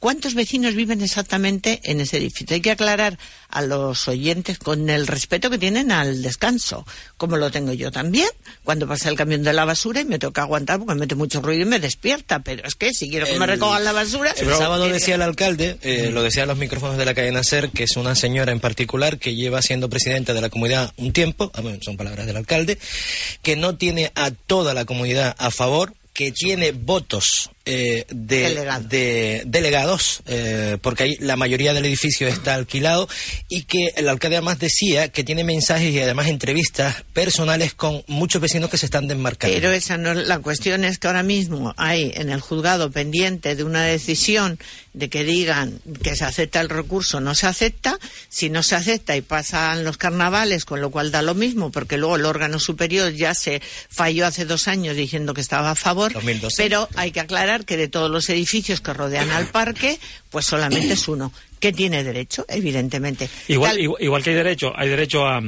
¿Cuántos 0.04 0.34
vecinos 0.34 0.74
viven 0.74 1.00
exactamente 1.00 1.80
en 1.84 1.98
ese 1.98 2.18
edificio? 2.18 2.54
Hay 2.54 2.60
que 2.60 2.72
aclarar 2.72 3.18
a 3.48 3.62
los 3.62 4.06
oyentes 4.06 4.58
con 4.58 4.90
el 4.90 5.06
respeto 5.06 5.48
que 5.48 5.56
tienen 5.56 5.90
al 5.90 6.20
descanso, 6.20 6.86
como 7.16 7.38
lo 7.38 7.50
tengo 7.50 7.72
yo 7.72 7.90
también. 7.90 8.28
Cuando 8.64 8.86
pasa 8.86 9.08
el 9.08 9.16
camión 9.16 9.42
de 9.42 9.54
la 9.54 9.64
basura 9.64 10.02
y 10.02 10.04
me 10.04 10.18
toca 10.18 10.42
aguantar 10.42 10.78
porque 10.78 10.92
me 10.92 11.00
mete 11.00 11.14
mucho 11.14 11.40
ruido 11.40 11.62
y 11.62 11.64
me 11.64 11.80
despierta. 11.80 12.40
Pero 12.40 12.68
es 12.68 12.74
que 12.74 12.92
si 12.92 13.08
quiero 13.08 13.24
que 13.24 13.38
me 13.38 13.46
recojan 13.46 13.82
la 13.82 13.92
basura. 13.92 14.34
El 14.36 14.50
sábado 14.50 14.88
decía 14.88 15.14
el 15.14 15.22
alcalde, 15.22 15.78
eh, 15.80 16.10
lo 16.12 16.22
decía 16.22 16.44
los 16.44 16.58
micrófonos 16.58 16.98
de 16.98 17.06
la 17.06 17.14
cadena 17.14 17.42
SER, 17.42 17.70
que 17.70 17.84
es 17.84 17.96
una 17.96 18.14
señora 18.14 18.52
en 18.52 18.60
particular 18.60 19.18
que 19.18 19.34
lleva 19.34 19.62
siendo 19.62 19.88
presidenta 19.88 20.34
de 20.34 20.42
la 20.42 20.50
comunidad 20.50 20.92
un 20.98 21.14
tiempo, 21.14 21.50
ah, 21.54 21.62
son 21.80 21.96
palabras 21.96 22.26
del 22.26 22.36
alcalde, 22.36 22.78
que 23.40 23.56
no 23.56 23.78
tiene 23.78 24.12
a 24.16 24.32
toda 24.32 24.74
la 24.74 24.84
comunidad 24.84 25.34
a 25.38 25.50
favor 25.50 25.94
que 26.12 26.30
tiene 26.30 26.72
votos 26.72 27.53
eh, 27.66 28.04
de, 28.10 29.42
delegados, 29.46 30.22
eh, 30.26 30.76
porque 30.82 31.04
ahí 31.04 31.16
la 31.20 31.36
mayoría 31.36 31.72
del 31.72 31.86
edificio 31.86 32.28
está 32.28 32.54
alquilado, 32.54 33.08
y 33.48 33.62
que 33.62 33.94
el 33.96 34.08
alcalde 34.08 34.36
además 34.36 34.58
decía 34.58 35.08
que 35.08 35.24
tiene 35.24 35.44
mensajes 35.44 35.90
y 35.90 36.00
además 36.00 36.26
entrevistas 36.26 37.04
personales 37.14 37.72
con 37.72 38.04
muchos 38.06 38.42
vecinos 38.42 38.68
que 38.68 38.76
se 38.76 38.84
están 38.84 39.08
desmarcando. 39.08 39.54
Pero 39.54 39.72
esa 39.72 39.96
no 39.96 40.12
la 40.12 40.40
cuestión 40.40 40.84
es 40.84 40.98
que 40.98 41.06
ahora 41.06 41.22
mismo 41.22 41.72
hay 41.78 42.12
en 42.14 42.28
el 42.28 42.40
juzgado 42.40 42.90
pendiente 42.90 43.56
de 43.56 43.64
una 43.64 43.84
decisión 43.84 44.58
de 44.92 45.08
que 45.08 45.24
digan 45.24 45.80
que 46.02 46.14
se 46.14 46.24
acepta 46.24 46.60
el 46.60 46.68
recurso, 46.68 47.20
no 47.20 47.34
se 47.34 47.46
acepta, 47.46 47.98
si 48.28 48.48
no 48.48 48.62
se 48.62 48.76
acepta 48.76 49.16
y 49.16 49.22
pasan 49.22 49.84
los 49.84 49.96
carnavales, 49.96 50.64
con 50.64 50.80
lo 50.80 50.90
cual 50.90 51.10
da 51.10 51.20
lo 51.22 51.34
mismo, 51.34 51.70
porque 51.70 51.96
luego 51.96 52.16
el 52.16 52.26
órgano 52.26 52.60
superior 52.60 53.12
ya 53.12 53.34
se 53.34 53.60
falló 53.88 54.26
hace 54.26 54.44
dos 54.44 54.68
años 54.68 54.96
diciendo 54.96 55.34
que 55.34 55.40
estaba 55.40 55.72
a 55.72 55.74
favor, 55.74 56.12
pero 56.56 56.88
hay 56.94 57.10
que 57.10 57.20
aclarar 57.20 57.53
que 57.62 57.76
de 57.76 57.88
todos 57.88 58.10
los 58.10 58.28
edificios 58.28 58.80
que 58.80 58.92
rodean 58.92 59.30
al 59.30 59.46
parque, 59.46 60.00
pues 60.34 60.46
solamente 60.46 60.94
es 60.94 61.06
uno 61.06 61.32
que 61.60 61.72
tiene 61.72 62.02
derecho, 62.02 62.44
evidentemente. 62.48 63.30
Igual, 63.46 63.78
igual, 63.78 64.20
que 64.20 64.30
hay 64.30 64.36
derecho, 64.36 64.72
hay 64.74 64.88
derecho 64.88 65.24
a, 65.28 65.40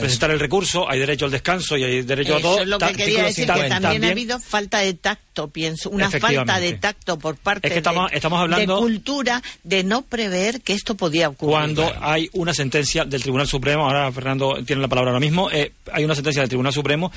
presentar 0.00 0.30
el 0.30 0.38
recurso, 0.38 0.88
hay 0.88 1.00
derecho 1.00 1.24
al 1.24 1.32
descanso 1.32 1.76
y 1.76 1.82
hay 1.82 2.02
derecho 2.02 2.36
a 2.36 2.40
todo. 2.40 2.52
Eso 2.52 2.62
es 2.62 2.68
lo 2.68 2.78
que 2.78 2.92
quería 2.92 3.24
decir, 3.24 3.48
que 3.52 3.68
también, 3.68 4.04
ha 4.04 4.10
habido 4.10 4.38
falta 4.38 4.78
de 4.78 4.94
tacto, 4.94 5.48
pienso, 5.48 5.90
una 5.90 6.08
falta 6.08 6.60
de 6.60 6.74
tacto 6.74 7.18
por 7.18 7.34
parte 7.34 7.68
de, 7.68 7.76
estamos 7.76 8.40
hablando, 8.40 8.76
de 8.76 8.80
cultura 8.80 9.42
de 9.64 9.82
no 9.82 10.02
prever 10.02 10.60
que 10.60 10.72
esto 10.72 10.94
podía 10.94 11.30
ocurrir. 11.30 11.50
Cuando 11.50 11.92
hay 12.00 12.30
una 12.34 12.54
sentencia 12.54 13.04
del 13.04 13.22
Tribunal 13.22 13.48
Supremo, 13.48 13.86
ahora 13.86 14.12
Fernando 14.12 14.54
tiene 14.64 14.82
la 14.82 14.88
palabra 14.88 15.10
ahora 15.10 15.20
mismo, 15.20 15.50
eh, 15.50 15.72
hay 15.92 16.04
una 16.04 16.14
sentencia 16.14 16.42
del 16.42 16.48
Tribunal 16.48 16.72
Supremo 16.72 17.10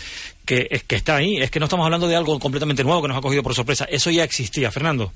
que, 0.43 0.67
es, 0.71 0.83
que 0.83 0.95
está 0.95 1.17
ahí, 1.17 1.37
es 1.37 1.51
que 1.51 1.59
no 1.59 1.67
estamos 1.67 1.85
hablando 1.85 2.07
de 2.07 2.15
algo 2.15 2.39
completamente 2.39 2.83
nuevo 2.83 3.03
que 3.03 3.09
nos 3.09 3.17
ha 3.17 3.21
cogido 3.21 3.43
por 3.43 3.53
sorpresa, 3.53 3.85
eso 3.85 4.09
ya 4.09 4.23
existía, 4.23 4.71
Fernando. 4.71 5.13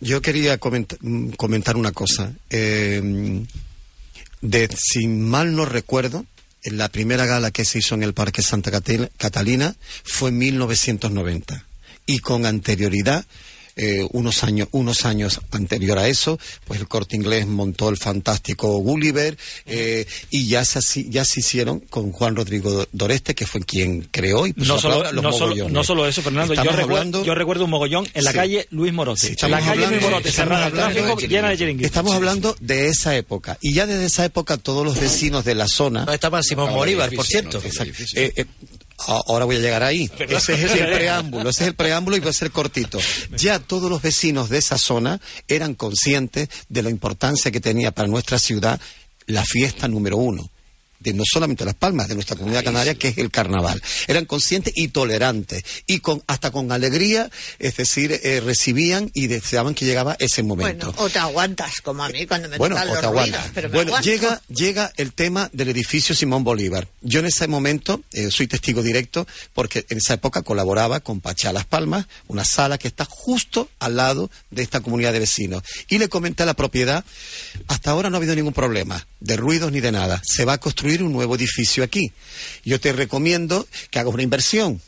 Yo 0.00 0.20
quería 0.20 0.58
mm, 1.00 1.30
comentar, 1.30 1.76
una 1.76 1.92
cosa. 1.92 2.32
Eh, 2.50 3.44
de, 4.42 4.68
si 4.76 5.06
mal 5.06 5.56
no 5.56 5.64
recuerdo, 5.64 6.26
la 6.64 6.88
primera 6.88 7.26
gala 7.26 7.50
que 7.50 7.64
se 7.64 7.78
hizo 7.78 7.94
en 7.94 8.02
el 8.02 8.14
Parque 8.14 8.42
Santa 8.42 8.70
Catalina 9.16 9.76
fue 10.04 10.30
en 10.30 10.38
1990. 10.38 11.64
Y 12.06 12.20
con 12.20 12.46
anterioridad 12.46 13.24
eh, 13.76 14.06
unos 14.12 14.42
años 14.42 14.68
unos 14.72 15.04
años 15.04 15.40
anterior 15.50 15.98
a 15.98 16.08
eso 16.08 16.38
pues 16.64 16.80
el 16.80 16.88
corte 16.88 17.14
inglés 17.14 17.46
montó 17.46 17.90
el 17.90 17.98
fantástico 17.98 18.78
Gulliver 18.78 19.36
eh, 19.66 20.06
y 20.30 20.48
ya 20.48 20.64
se 20.64 21.10
ya 21.10 21.26
se 21.26 21.40
hicieron 21.40 21.80
con 21.80 22.10
Juan 22.10 22.36
Rodrigo 22.36 22.86
Doreste 22.92 23.34
que 23.34 23.46
fue 23.46 23.60
quien 23.60 24.08
creó 24.10 24.46
y 24.46 24.54
no 24.56 24.78
solo 24.78 25.12
no, 25.12 25.30
solo, 25.30 25.68
no 25.68 25.84
solo 25.84 26.06
eso 26.06 26.22
Fernando 26.22 26.54
yo 26.54 26.70
recuerdo, 26.72 27.22
yo 27.22 27.34
recuerdo 27.34 27.64
un 27.64 27.70
mogollón 27.70 28.06
en 28.14 28.24
la 28.24 28.32
calle 28.32 28.66
Luis 28.70 28.94
Morote 28.94 29.36
la 29.46 29.60
calle 29.60 29.86
Luis 29.86 30.00
Morote 30.00 30.32
cerrada 30.32 30.70
tráfico 30.70 31.18
llena 31.18 31.50
de 31.50 31.58
chiringuitos 31.58 31.86
estamos 31.86 32.14
hablando 32.14 32.56
de 32.60 32.88
esa 32.88 33.14
época 33.14 33.58
y 33.60 33.74
ya 33.74 33.86
desde 33.86 34.06
esa 34.06 34.24
época 34.24 34.56
todos 34.56 34.86
los 34.86 34.98
vecinos 34.98 35.44
de 35.44 35.54
la 35.54 35.68
zona 35.68 36.06
no 36.06 36.12
estaba 36.12 36.42
Simón 36.42 36.72
Bolívar 36.72 37.10
por 37.14 37.26
cierto 37.26 37.60
Ahora 39.06 39.44
voy 39.44 39.56
a 39.56 39.60
llegar 39.60 39.82
ahí. 39.82 40.10
Ese 40.28 40.54
es 40.54 40.72
el 40.72 40.92
preámbulo, 40.92 41.50
ese 41.50 41.64
es 41.64 41.68
el 41.68 41.74
preámbulo 41.74 42.16
y 42.16 42.20
va 42.20 42.30
a 42.30 42.32
ser 42.32 42.50
cortito. 42.50 42.98
Ya 43.36 43.58
todos 43.58 43.90
los 43.90 44.02
vecinos 44.02 44.48
de 44.48 44.58
esa 44.58 44.78
zona 44.78 45.20
eran 45.46 45.74
conscientes 45.74 46.48
de 46.68 46.82
la 46.82 46.90
importancia 46.90 47.50
que 47.50 47.60
tenía 47.60 47.92
para 47.92 48.08
nuestra 48.08 48.38
ciudad 48.38 48.80
la 49.26 49.44
fiesta 49.44 49.88
número 49.88 50.16
uno 50.16 50.50
de 51.06 51.14
no 51.14 51.22
solamente 51.24 51.64
Las 51.64 51.74
Palmas, 51.74 52.08
de 52.08 52.14
nuestra 52.14 52.34
comunidad 52.36 52.64
canaria, 52.64 52.94
que 52.96 53.08
es 53.08 53.18
el 53.18 53.30
carnaval. 53.30 53.80
Eran 54.08 54.24
conscientes 54.24 54.72
y 54.76 54.88
tolerantes, 54.88 55.62
y 55.86 56.00
con 56.00 56.22
hasta 56.26 56.50
con 56.50 56.72
alegría, 56.72 57.30
es 57.60 57.76
decir, 57.76 58.20
eh, 58.24 58.40
recibían 58.40 59.10
y 59.14 59.28
deseaban 59.28 59.74
que 59.74 59.84
llegaba 59.84 60.16
ese 60.18 60.42
momento. 60.42 60.86
Bueno, 60.86 61.02
o 61.04 61.08
te 61.08 61.20
aguantas, 61.20 61.80
como 61.80 62.02
a 62.02 62.08
mí 62.08 62.26
cuando 62.26 62.48
me 62.48 62.58
Bueno, 62.58 62.74
tocan 62.74 62.88
los 62.88 63.04
ruidos, 63.04 63.40
pero 63.54 63.68
me 63.68 63.74
Bueno, 63.76 63.90
aguanto. 63.90 64.10
llega, 64.10 64.42
llega 64.48 64.92
el 64.96 65.12
tema 65.12 65.48
del 65.52 65.68
edificio 65.68 66.14
Simón 66.14 66.42
Bolívar. 66.42 66.88
Yo 67.02 67.20
en 67.20 67.26
ese 67.26 67.46
momento 67.46 68.02
eh, 68.12 68.30
soy 68.32 68.48
testigo 68.48 68.82
directo 68.82 69.28
porque 69.54 69.86
en 69.88 69.98
esa 69.98 70.14
época 70.14 70.42
colaboraba 70.42 70.98
con 71.00 71.20
Pachá 71.20 71.52
Las 71.52 71.66
Palmas, 71.66 72.06
una 72.26 72.44
sala 72.44 72.78
que 72.78 72.88
está 72.88 73.04
justo 73.04 73.68
al 73.78 73.94
lado 73.96 74.28
de 74.50 74.62
esta 74.64 74.80
comunidad 74.80 75.12
de 75.12 75.20
vecinos. 75.20 75.62
Y 75.88 75.98
le 75.98 76.08
comenté 76.08 76.42
a 76.42 76.46
la 76.46 76.54
propiedad, 76.54 77.04
hasta 77.68 77.92
ahora 77.92 78.10
no 78.10 78.16
ha 78.16 78.18
habido 78.18 78.34
ningún 78.34 78.52
problema 78.52 79.06
de 79.20 79.36
ruidos 79.36 79.70
ni 79.70 79.80
de 79.80 79.92
nada. 79.92 80.20
Se 80.24 80.44
va 80.44 80.54
a 80.54 80.58
construir 80.58 80.95
un 81.02 81.12
nuevo 81.12 81.36
edificio 81.36 81.84
aquí. 81.84 82.12
Yo 82.64 82.80
te 82.80 82.92
recomiendo 82.92 83.66
que 83.90 83.98
hagas 83.98 84.14
una 84.14 84.22
inversión 84.22 84.80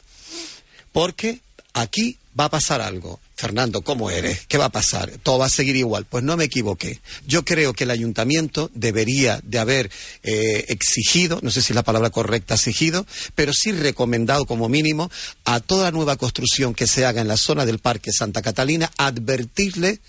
porque 0.92 1.40
aquí 1.74 2.18
va 2.38 2.44
a 2.44 2.50
pasar 2.50 2.80
algo. 2.80 3.20
Fernando, 3.34 3.82
¿cómo 3.82 4.10
eres? 4.10 4.46
¿Qué 4.48 4.58
va 4.58 4.66
a 4.66 4.72
pasar? 4.72 5.10
¿Todo 5.22 5.38
va 5.38 5.46
a 5.46 5.50
seguir 5.50 5.76
igual? 5.76 6.04
Pues 6.04 6.24
no 6.24 6.36
me 6.36 6.44
equivoqué. 6.44 7.00
Yo 7.26 7.44
creo 7.44 7.72
que 7.72 7.84
el 7.84 7.90
ayuntamiento 7.92 8.68
debería 8.74 9.40
de 9.44 9.58
haber 9.60 9.90
eh, 10.24 10.64
exigido, 10.68 11.38
no 11.42 11.52
sé 11.52 11.62
si 11.62 11.72
es 11.72 11.76
la 11.76 11.84
palabra 11.84 12.10
correcta, 12.10 12.54
exigido, 12.54 13.06
pero 13.36 13.52
sí 13.52 13.70
recomendado 13.70 14.44
como 14.44 14.68
mínimo 14.68 15.08
a 15.44 15.60
toda 15.60 15.92
nueva 15.92 16.16
construcción 16.16 16.74
que 16.74 16.88
se 16.88 17.06
haga 17.06 17.20
en 17.20 17.28
la 17.28 17.36
zona 17.36 17.64
del 17.64 17.78
Parque 17.78 18.12
Santa 18.12 18.42
Catalina, 18.42 18.90
advertirle 18.96 20.00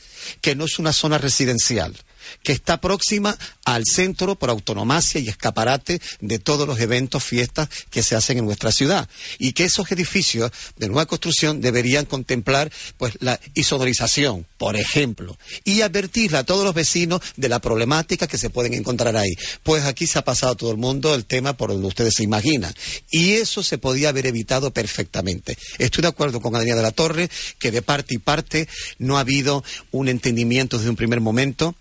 que 0.42 0.56
no 0.56 0.66
es 0.66 0.80
una 0.80 0.92
zona 0.92 1.20
residencial 1.20 1.96
que 2.44 2.52
está 2.52 2.82
próxima 2.82 3.38
al 3.66 3.84
centro 3.86 4.36
por 4.36 4.50
autonomacia 4.50 5.22
y 5.22 5.30
escaparate 5.30 6.02
de 6.22 6.40
todos 6.40 6.68
los 6.68 6.80
eventos, 6.80 7.24
fiestas 7.24 7.70
que 7.90 8.04
se 8.04 8.16
hacen 8.16 8.38
en 8.38 8.46
nuestra 8.46 8.72
ciudad. 8.72 9.08
Y 9.38 9.54
que 9.54 9.66
esos 9.66 9.92
edificios 9.92 10.52
de 10.78 10.88
nueva 10.88 11.06
construcción 11.06 11.62
deberían 11.62 12.06
contemplar 12.06 12.72
pues 12.98 13.14
la 13.20 13.40
isodorización, 13.54 14.46
por 14.58 14.76
ejemplo, 14.76 15.38
y 15.64 15.82
advertirle 15.82 16.40
a 16.40 16.44
todos 16.44 16.66
los 16.66 16.74
vecinos 16.74 17.22
de 17.36 17.50
la 17.50 17.60
problemática 17.60 18.28
que 18.28 18.38
se 18.38 18.50
pueden 18.50 18.74
encontrar 18.74 19.16
ahí. 19.16 19.36
Pues 19.64 19.86
aquí 19.86 20.08
se 20.08 20.20
ha 20.20 20.24
pasado 20.24 20.56
todo 20.56 20.72
el 20.72 20.78
mundo 20.78 21.14
el 21.14 21.26
tema 21.26 21.54
por 21.54 21.72
donde 21.72 21.88
ustedes 21.88 22.16
se 22.16 22.24
imaginan. 22.24 22.74
Y 23.12 23.34
eso 23.34 23.64
se 23.64 23.78
podía 23.78 24.10
haber 24.10 24.26
evitado 24.26 24.72
perfectamente. 24.72 25.58
Estoy 25.78 26.02
de 26.02 26.08
acuerdo 26.08 26.42
con 26.42 26.56
Adriana 26.56 26.78
de 26.78 26.84
la 26.84 26.92
Torre 26.92 27.30
que 27.60 27.72
de 27.72 27.82
parte 27.82 28.16
y 28.16 28.18
parte 28.18 28.68
no 28.98 29.18
ha 29.18 29.22
habido 29.22 29.64
un 29.92 30.10
entendimiento 30.10 30.78
desde 30.78 30.90
un 30.90 30.96
primer 30.96 31.22
momento 31.22 31.76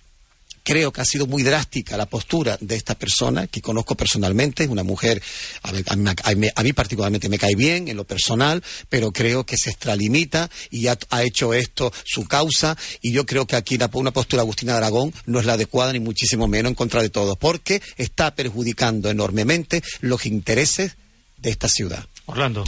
creo 0.69 0.93
que 0.93 1.01
ha 1.01 1.05
sido 1.07 1.27
muy 1.27 1.43
drástica 1.43 1.97
la 1.97 2.05
postura 2.05 2.59
de 2.61 2.77
esta 2.77 2.95
persona, 2.95 3.47
que 3.47 3.63
conozco 3.63 3.95
personalmente, 3.95 4.65
es 4.65 4.69
una 4.69 4.83
mujer, 4.83 5.23
a 5.63 5.73
mí, 5.73 5.81
a 5.87 5.97
mí- 5.97 6.11
a 6.23 6.35
mí- 6.35 6.49
a 6.55 6.63
mí 6.63 6.73
particularmente 6.75 7.31
me 7.31 7.39
cae 7.39 7.55
bien 7.57 7.89
en 7.89 7.97
lo 7.97 8.05
personal, 8.05 8.63
pero 8.91 9.11
creo 9.11 9.47
que 9.47 9.57
se 9.57 9.71
extralimita 9.71 10.51
y 10.71 10.89
ha, 10.89 10.99
ha 11.09 11.23
hecho 11.23 11.55
esto 11.55 11.91
su 12.05 12.27
causa, 12.27 12.77
y 13.01 13.13
yo 13.13 13.25
creo 13.25 13.47
que 13.47 13.57
aquí 13.57 13.79
la, 13.79 13.89
una 13.95 14.11
postura 14.11 14.43
de 14.43 14.45
Agustina 14.47 14.73
de 14.73 14.79
Aragón 14.79 15.15
no 15.25 15.41
es 15.41 15.47
la 15.47 15.55
adecuada, 15.55 15.95
ni 15.95 16.01
muchísimo 16.01 16.47
menos 16.49 16.69
en 16.71 16.75
contra 16.75 17.01
de 17.01 17.09
todos, 17.09 17.39
porque 17.39 17.81
está 17.97 18.35
perjudicando 18.35 19.09
enormemente 19.09 19.83
los 20.03 20.27
intereses 20.27 20.97
de 21.39 21.49
esta 21.51 21.69
ciudad. 21.69 22.05
Orlando. 22.27 22.65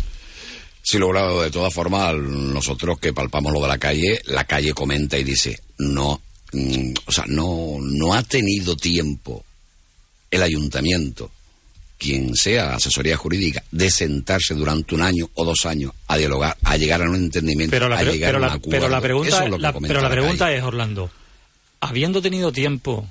Sí, 0.83 0.97
logrado 0.97 1.43
de 1.43 1.51
todas 1.51 1.75
formas, 1.75 2.15
nosotros 2.17 2.99
que 2.99 3.13
palpamos 3.13 3.53
lo 3.53 3.61
de 3.61 3.69
la 3.69 3.77
calle, 3.79 4.23
la 4.25 4.45
calle 4.45 4.73
comenta 4.73 5.19
y 5.19 5.25
dice, 5.25 5.61
no, 5.77 6.23
mm, 6.53 6.93
o 7.07 7.13
sea, 7.13 7.25
no, 7.27 7.77
no 7.81 8.15
ha 8.15 8.23
tenido 8.23 8.77
tiempo 8.77 9.45
el 10.31 10.43
ayuntamiento, 10.43 11.31
quien 11.99 12.35
sea 12.35 12.75
asesoría 12.75 13.17
jurídica, 13.17 13.63
de 13.71 13.91
sentarse 13.91 14.55
durante 14.55 14.95
un 14.95 15.03
año 15.03 15.29
o 15.35 15.45
dos 15.45 15.67
años 15.67 15.93
a 16.07 16.17
dialogar, 16.17 16.57
a 16.63 16.77
llegar 16.77 17.03
a 17.03 17.11
un 17.11 17.17
entendimiento, 17.17 17.71
Pero 17.71 17.89
la, 17.89 17.99
a 17.99 18.03
llegar 18.05 18.33
pero 18.33 18.45
a 18.45 18.49
un 18.49 18.55
acuerdo. 18.55 18.71
pero 18.71 18.89
la 18.89 19.01
pregunta, 19.01 19.45
es 19.45 19.51
pero 19.87 20.01
la 20.01 20.11
pregunta 20.11 20.53
es, 20.53 20.63
Orlando, 20.63 21.11
habiendo 21.81 22.23
tenido 22.23 22.53
tiempo, 22.53 23.07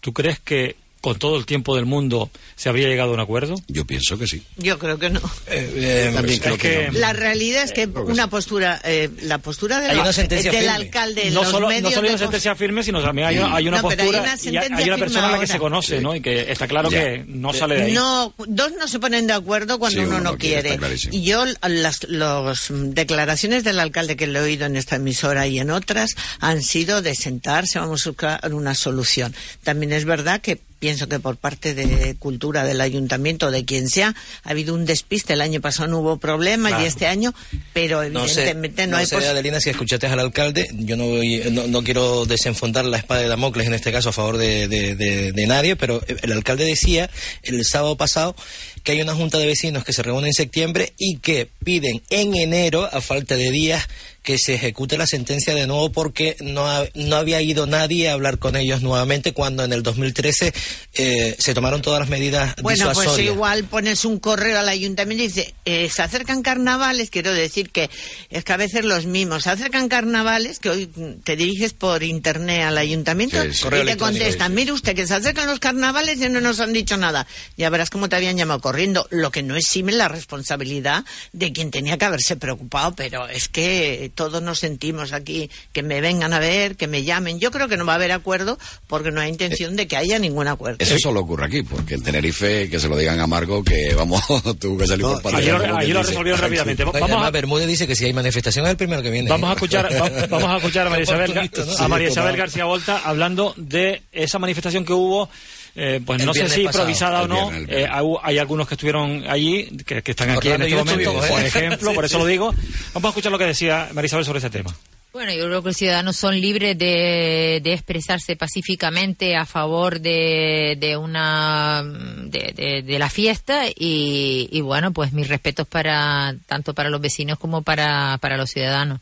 ¿tú 0.00 0.12
crees 0.12 0.40
que 0.40 0.76
con 1.02 1.18
todo 1.18 1.36
el 1.36 1.44
tiempo 1.44 1.76
del 1.76 1.84
mundo 1.84 2.30
se 2.56 2.70
habría 2.70 2.88
llegado 2.88 3.10
a 3.10 3.14
un 3.14 3.20
acuerdo? 3.20 3.56
Yo 3.68 3.84
pienso 3.84 4.16
que 4.16 4.26
sí. 4.26 4.42
Yo 4.56 4.78
creo 4.78 4.98
que 4.98 5.10
no. 5.10 5.20
Eh, 5.48 6.12
También 6.14 6.34
es 6.36 6.40
creo 6.40 6.56
que, 6.56 6.70
que- 6.70 6.90
no. 6.92 6.98
La 7.00 7.12
realidad 7.12 7.64
es 7.64 7.72
que 7.72 7.86
una 7.86 8.30
postura, 8.30 8.80
eh, 8.84 9.10
la 9.22 9.36
postura 9.38 9.80
de 9.80 9.94
la- 9.94 10.00
una 10.02 10.12
sentencia 10.14 10.50
del 10.50 10.60
firme. 10.62 10.74
alcalde 10.76 11.30
no 11.30 11.42
los 11.42 11.50
solo, 11.50 11.66
no 11.66 11.68
medios 11.74 11.92
solo 11.92 12.06
hay 12.06 12.14
una 12.14 12.18
sentencia 12.18 12.54
firme, 12.54 12.82
sino 12.82 13.02
también 13.02 13.28
hay 13.28 13.38
una, 13.38 13.54
hay 13.56 13.68
una 13.68 13.82
No, 13.82 13.88
pero 13.88 14.02
hay 14.02 14.08
postura 14.08 14.32
una 14.34 14.52
y 14.52 14.56
hay- 14.82 14.88
una 14.88 14.96
persona 14.96 15.28
a 15.28 15.32
la 15.32 15.40
que 15.40 15.46
se 15.46 15.58
conoce, 15.58 16.00
¿no? 16.00 16.14
Y 16.16 16.22
que 16.22 16.50
está 16.50 16.66
claro 16.66 16.88
Ya. 16.90 17.00
que 17.02 17.24
no 17.26 17.52
sale 17.52 17.74
de 17.74 17.82
ahí. 17.82 17.92
No, 17.92 18.32
dos 18.46 18.72
no 18.78 18.86
se 18.88 18.98
ponen 18.98 19.26
de 19.26 19.32
acuerdo 19.34 19.78
cuando 19.78 19.98
Sí, 20.00 20.06
uno 20.06 20.16
uno 20.16 20.24
no 20.24 20.32
no 20.32 20.38
quiere. 20.38 20.78
Y 21.10 21.22
yo, 21.24 21.44
las 21.66 22.04
los, 22.08 22.68
declaraciones 22.70 23.64
del 23.64 23.80
alcalde 23.80 24.16
que 24.16 24.26
le 24.28 24.38
he 24.38 24.42
oído 24.42 24.66
en 24.66 24.76
esta 24.76 24.96
emisora 24.96 25.46
y 25.48 25.58
en 25.58 25.70
otras 25.70 26.14
han 26.38 26.62
sido 26.62 27.02
de 27.02 27.14
sentarse, 27.14 27.78
vamos 27.80 28.06
a 28.06 28.10
buscar 28.10 28.52
una 28.52 28.74
solución. 28.74 29.34
También 29.64 29.92
es 29.92 30.04
verdad 30.04 30.40
que 30.40 30.60
pienso 30.82 31.06
que 31.08 31.20
por 31.20 31.36
parte 31.36 31.74
de 31.74 32.16
cultura 32.18 32.64
del 32.64 32.80
ayuntamiento, 32.80 33.52
de 33.52 33.64
quien 33.64 33.88
sea, 33.88 34.16
ha 34.42 34.50
habido 34.50 34.74
un 34.74 34.84
despiste. 34.84 35.34
El 35.34 35.40
año 35.40 35.60
pasado 35.60 35.88
no 35.88 36.00
hubo 36.00 36.16
problemas 36.16 36.70
Claro. 36.72 36.82
y 36.84 36.88
este 36.88 37.06
año, 37.06 37.32
pero 37.72 38.02
No 38.10 38.26
sé, 38.26 38.40
evidentemente 38.40 38.86
no, 38.88 38.90
no 38.90 38.96
hay 38.96 39.06
sé 39.06 39.14
Adelina, 39.14 39.60
si 39.60 39.70
escuchaste 39.70 40.08
al 40.08 40.18
alcalde, 40.18 40.66
yo 40.72 40.96
no, 40.96 41.06
voy- 41.06 41.40
no, 41.52 41.68
no 41.68 41.84
quiero 41.84 42.26
desenfundar 42.26 42.84
la 42.84 42.96
espada 42.98 43.20
de 43.20 43.28
Damocles 43.28 43.68
en 43.68 43.74
este 43.74 43.92
caso 43.92 44.08
a 44.08 44.12
favor 44.12 44.38
de, 44.38 44.66
de- 44.66 44.96
de- 44.96 45.30
de 45.30 45.46
nadie, 45.46 45.76
pero 45.76 46.02
el 46.08 46.32
alcalde 46.32 46.64
decía 46.64 47.08
el 47.44 47.64
sábado 47.64 47.96
pasado 47.96 48.34
que 48.82 48.92
hay 48.92 49.00
una 49.02 49.14
junta 49.14 49.38
de 49.38 49.46
vecinos 49.46 49.84
que 49.84 49.92
se 49.92 50.02
reúne 50.02 50.28
en 50.28 50.34
septiembre 50.34 50.92
y 50.98 51.18
que 51.18 51.48
piden 51.64 52.02
en 52.10 52.34
enero, 52.36 52.88
a 52.90 53.00
falta 53.00 53.36
de 53.36 53.50
días, 53.50 53.88
que 54.22 54.38
se 54.38 54.54
ejecute 54.54 54.96
la 54.98 55.06
sentencia 55.08 55.52
de 55.52 55.66
nuevo 55.66 55.90
porque 55.90 56.36
no, 56.40 56.64
ha- 56.70 56.84
no 56.94 57.16
había 57.16 57.42
ido 57.42 57.66
nadie 57.66 58.08
a 58.08 58.12
hablar 58.12 58.38
con 58.38 58.54
ellos 58.54 58.80
nuevamente 58.80 59.32
cuando 59.32 59.64
en 59.64 59.72
el 59.72 59.82
2013 59.82 60.54
eh, 60.94 61.34
se 61.40 61.54
tomaron 61.54 61.82
todas 61.82 61.98
las 62.00 62.08
medidas 62.08 62.54
Bueno, 62.62 62.92
pues 62.94 63.18
igual 63.18 63.64
pones 63.64 64.04
un 64.04 64.20
correo 64.20 64.60
al 64.60 64.68
ayuntamiento 64.68 65.24
y 65.24 65.26
dice, 65.26 65.54
eh, 65.64 65.90
se 65.92 66.02
acercan 66.02 66.42
carnavales, 66.42 67.10
quiero 67.10 67.32
decir 67.34 67.70
que 67.70 67.90
es 68.30 68.44
que 68.44 68.52
a 68.52 68.56
veces 68.56 68.84
los 68.84 69.06
mismos, 69.06 69.42
se 69.42 69.50
acercan 69.50 69.88
carnavales, 69.88 70.60
que 70.60 70.70
hoy 70.70 70.88
te 71.24 71.34
diriges 71.34 71.72
por 71.72 72.04
internet 72.04 72.62
al 72.62 72.78
ayuntamiento 72.78 73.42
Sí, 73.42 73.52
sí. 73.52 73.66
y 73.82 73.86
te 73.86 73.96
contestan, 73.96 74.54
mire 74.54 74.70
usted 74.70 74.94
que 74.94 75.06
se 75.06 75.14
acercan 75.14 75.48
los 75.48 75.58
carnavales 75.58 76.20
y 76.20 76.28
no 76.28 76.40
nos 76.40 76.60
han 76.60 76.72
dicho 76.72 76.96
nada. 76.96 77.26
Ya 77.56 77.70
verás 77.70 77.90
cómo 77.90 78.08
te 78.08 78.14
habían 78.14 78.36
llamado 78.36 78.60
corriendo, 78.72 79.06
lo 79.10 79.30
que 79.30 79.42
no 79.42 79.54
exime 79.54 79.92
la 79.92 80.08
responsabilidad 80.08 81.04
de 81.34 81.52
quien 81.52 81.70
tenía 81.70 81.98
que 81.98 82.06
haberse 82.06 82.36
preocupado, 82.36 82.94
pero 82.96 83.28
es 83.28 83.48
que 83.48 84.10
todos 84.14 84.40
nos 84.42 84.60
sentimos 84.60 85.12
aquí, 85.12 85.50
que 85.74 85.82
me 85.82 86.00
vengan 86.00 86.32
a 86.32 86.38
ver, 86.38 86.76
que 86.76 86.86
me 86.86 87.04
llamen. 87.04 87.38
Yo 87.38 87.50
creo 87.50 87.68
que 87.68 87.76
no 87.76 87.84
va 87.84 87.92
a 87.92 87.96
haber 87.96 88.12
acuerdo 88.12 88.58
porque 88.86 89.10
no 89.10 89.20
hay 89.20 89.28
intención 89.28 89.76
de 89.76 89.86
que 89.86 89.98
haya 89.98 90.18
ningún 90.18 90.48
acuerdo. 90.48 90.78
Eso 90.80 90.96
solo 90.98 91.20
ocurre 91.20 91.44
aquí, 91.46 91.62
porque 91.62 91.96
en 91.96 92.02
Tenerife 92.02 92.70
que 92.70 92.80
se 92.80 92.88
lo 92.88 92.96
digan 92.96 93.20
a 93.20 93.26
Marco 93.26 93.62
que 93.62 93.94
vamos, 93.94 94.22
tuvo 94.58 94.78
que 94.78 94.86
salir 94.86 95.04
No, 95.04 95.12
por 95.20 95.22
parte 95.22 95.38
Allí 95.38 95.92
lo, 95.92 96.02
resolvieron 96.02 96.40
"Aquí". 96.40 96.48
rápidamente. 96.48 96.84
Vamos 96.84 97.02
además, 97.02 97.26
a, 97.26 97.30
Bermúdez 97.30 97.66
dice 97.68 97.86
que 97.86 97.94
si 97.94 98.06
hay 98.06 98.14
manifestación 98.14 98.64
es 98.64 98.70
el 98.70 98.76
primero 98.78 99.02
que 99.02 99.10
viene. 99.10 99.28
Vamos 99.28 99.50
a 99.50 99.52
escuchar, 99.52 99.84
va- 100.00 100.26
vamos 100.28 100.50
a 100.50 100.56
escuchar 100.56 100.86
a 100.86 100.90
María 100.90 101.04
Isabel, 101.04 101.34
¿no? 101.34 101.40
a 101.78 101.88
María 101.88 102.06
Sí, 102.08 102.12
Isabel. 102.12 102.36
García 102.38 102.64
Volta 102.64 103.02
hablando 103.04 103.52
de 103.58 104.00
esa 104.12 104.38
manifestación 104.38 104.86
que 104.86 104.94
hubo. 104.94 105.28
Eh, 105.74 106.00
pues 106.04 106.20
El 106.20 106.26
no 106.26 106.34
sé 106.34 106.48
si 106.48 106.64
pasado. 106.64 106.84
improvisada 106.84 107.22
o 107.22 107.28
no. 107.28 107.34
viernes, 107.50 107.60
el 107.60 107.66
viernes. 107.66 107.86
eh, 107.86 107.90
hay, 107.92 108.04
hay 108.22 108.38
algunos 108.38 108.68
que 108.68 108.74
estuvieron 108.74 109.24
allí, 109.28 109.68
que, 109.86 110.02
que 110.02 110.10
están 110.10 110.30
aquí 110.30 110.48
Orlando 110.48 110.66
en 110.66 110.72
este 110.72 110.84
momento, 110.96 111.28
por 111.28 111.40
¿eh? 111.40 111.46
ejemplo, 111.46 111.92
por 111.94 112.04
eso 112.04 112.18
lo 112.18 112.26
digo. 112.26 112.54
Vamos 112.94 113.06
a 113.06 113.10
escuchar 113.10 113.32
lo 113.32 113.38
que 113.38 113.46
decía 113.46 113.88
María 113.92 114.06
Isabel 114.06 114.24
sobre 114.24 114.38
ese 114.38 114.50
tema. 114.50 114.74
Bueno, 115.12 115.30
yo 115.34 115.44
creo 115.44 115.60
que 115.62 115.68
los 115.68 115.76
ciudadanos 115.76 116.16
son 116.16 116.40
libres 116.40 116.78
de, 116.78 117.60
de 117.62 117.72
expresarse 117.74 118.34
pacíficamente 118.34 119.36
a 119.36 119.44
favor 119.44 120.00
de, 120.00 120.74
de 120.80 120.96
una 120.96 121.82
de, 121.84 122.52
de- 122.56 122.82
de 122.82 122.98
la 122.98 123.10
fiesta 123.10 123.66
y, 123.68 124.48
y 124.50 124.60
bueno, 124.62 124.92
pues 124.94 125.12
mis 125.12 125.28
respetos 125.28 125.66
para 125.68 126.34
tanto 126.46 126.72
para 126.72 126.88
los 126.88 127.00
vecinos 127.02 127.38
como 127.38 127.60
para, 127.60 128.16
para 128.22 128.38
los 128.38 128.48
ciudadanos. 128.50 129.00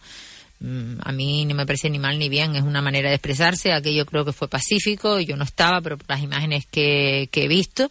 Mm, 0.61 0.99
A 1.03 1.13
mí 1.13 1.47
no 1.47 1.55
me 1.55 1.67
parece 1.67 1.91
ni 1.91 1.99
mal 1.99 2.19
ni 2.19 2.29
bien, 2.29 2.55
es 2.55 2.63
una 2.63 2.83
manera 2.83 3.09
de 3.09 3.17
expresarse. 3.17 3.73
Aquello 3.73 4.07
creo 4.07 4.25
que 4.25 4.33
fue 4.33 4.49
pacífico, 4.49 5.19
yo 5.21 5.37
no 5.37 5.45
estaba, 5.45 5.81
pero 5.81 5.99
por 5.99 6.09
las 6.09 6.23
imágenes 6.23 6.67
que, 6.67 7.29
que 7.33 7.45
he 7.45 7.49
visto. 7.49 7.91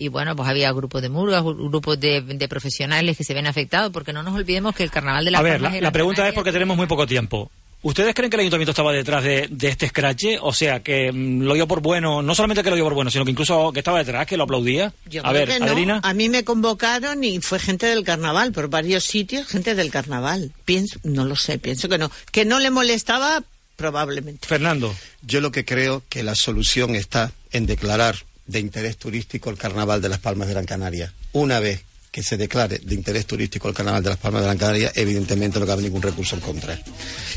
Y 0.00 0.06
bueno, 0.06 0.36
pues 0.36 0.48
había 0.48 0.70
grupos 0.70 1.02
de 1.02 1.08
murgas, 1.08 1.42
grupos 1.42 1.98
de, 1.98 2.20
de 2.20 2.48
profesionales 2.48 3.16
que 3.16 3.24
se 3.24 3.34
ven 3.34 3.48
afectados, 3.48 3.90
porque 3.92 4.12
no 4.12 4.22
nos 4.22 4.32
olvidemos 4.36 4.72
que 4.72 4.84
el 4.84 4.92
carnaval 4.92 5.24
de 5.24 5.32
las 5.32 5.40
A 5.40 5.42
ver, 5.42 5.60
la, 5.60 5.90
pregunta 5.90 6.26
es 6.28 6.34
porque 6.34 6.52
tenemos 6.52 6.76
muy 6.76 6.86
poco 6.86 7.04
tiempo. 7.04 7.50
¿Ustedes 7.80 8.12
creen 8.12 8.28
que 8.28 8.36
el 8.36 8.40
ayuntamiento 8.40 8.72
estaba 8.72 8.92
detrás 8.92 9.22
de, 9.22 9.46
de 9.50 9.68
este 9.68 9.86
escrache? 9.86 10.38
O 10.40 10.52
sea, 10.52 10.82
que 10.82 11.12
mm, 11.12 11.42
lo 11.42 11.54
dio 11.54 11.68
por 11.68 11.80
bueno, 11.80 12.22
no 12.22 12.34
solamente 12.34 12.64
que 12.64 12.70
lo 12.70 12.76
dio 12.76 12.84
por 12.84 12.94
bueno, 12.94 13.10
sino 13.10 13.24
que 13.24 13.30
incluso 13.30 13.72
que 13.72 13.78
estaba 13.80 13.98
detrás, 13.98 14.26
que 14.26 14.36
lo 14.36 14.44
aplaudía. 14.44 14.92
Yo 15.06 15.24
a 15.24 15.30
creo 15.30 15.46
ver, 15.46 15.48
que 15.48 15.60
no. 15.60 15.66
Adelina. 15.66 16.00
A 16.02 16.12
mí 16.12 16.28
me 16.28 16.42
convocaron 16.42 17.22
y 17.22 17.40
fue 17.40 17.60
gente 17.60 17.86
del 17.86 18.02
carnaval, 18.02 18.52
por 18.52 18.68
varios 18.68 19.04
sitios, 19.04 19.46
gente 19.46 19.76
del 19.76 19.90
carnaval. 19.90 20.52
Pienso, 20.64 20.98
no 21.04 21.24
lo 21.24 21.36
sé, 21.36 21.58
pienso 21.58 21.88
que 21.88 21.98
no. 21.98 22.10
Que 22.32 22.44
no 22.44 22.58
le 22.58 22.70
molestaba, 22.70 23.44
probablemente. 23.76 24.48
Fernando. 24.48 24.92
Yo 25.22 25.40
lo 25.40 25.52
que 25.52 25.64
creo 25.64 26.02
que 26.08 26.24
la 26.24 26.34
solución 26.34 26.96
está 26.96 27.30
en 27.52 27.66
declarar 27.66 28.16
de 28.46 28.58
interés 28.58 28.96
turístico 28.96 29.50
el 29.50 29.58
Carnaval 29.58 30.02
de 30.02 30.08
las 30.08 30.18
Palmas 30.18 30.48
de 30.48 30.54
Gran 30.54 30.66
Canaria. 30.66 31.12
Una 31.32 31.60
vez 31.60 31.84
que 32.10 32.22
se 32.22 32.36
declare 32.36 32.78
de 32.78 32.94
interés 32.94 33.26
turístico 33.26 33.68
el 33.68 33.74
Carnaval 33.74 34.02
de 34.02 34.10
las 34.10 34.18
Palmas 34.18 34.42
de 34.42 34.46
Gran 34.46 34.58
Canaria, 34.58 34.92
evidentemente 34.94 35.60
no 35.60 35.66
cabe 35.66 35.82
ningún 35.82 36.02
recurso 36.02 36.34
en 36.36 36.40
contra. 36.40 36.78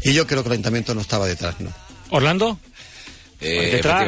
Y 0.03 0.13
yo 0.13 0.25
creo 0.25 0.43
que 0.43 0.49
el 0.49 0.53
ayuntamiento 0.53 0.93
no 0.95 1.01
estaba 1.01 1.27
detrás, 1.27 1.59
¿no? 1.59 1.71
Orlando. 2.09 2.59
Eh, 3.39 3.71
detrás, 3.73 4.05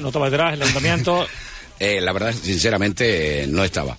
no 0.00 0.08
estaba 0.08 0.30
detrás, 0.30 0.54
el 0.54 0.62
ayuntamiento. 0.62 1.26
Eh, 1.80 2.00
la 2.00 2.12
verdad, 2.12 2.34
sinceramente, 2.34 3.46
no 3.48 3.62
estaba. 3.62 3.96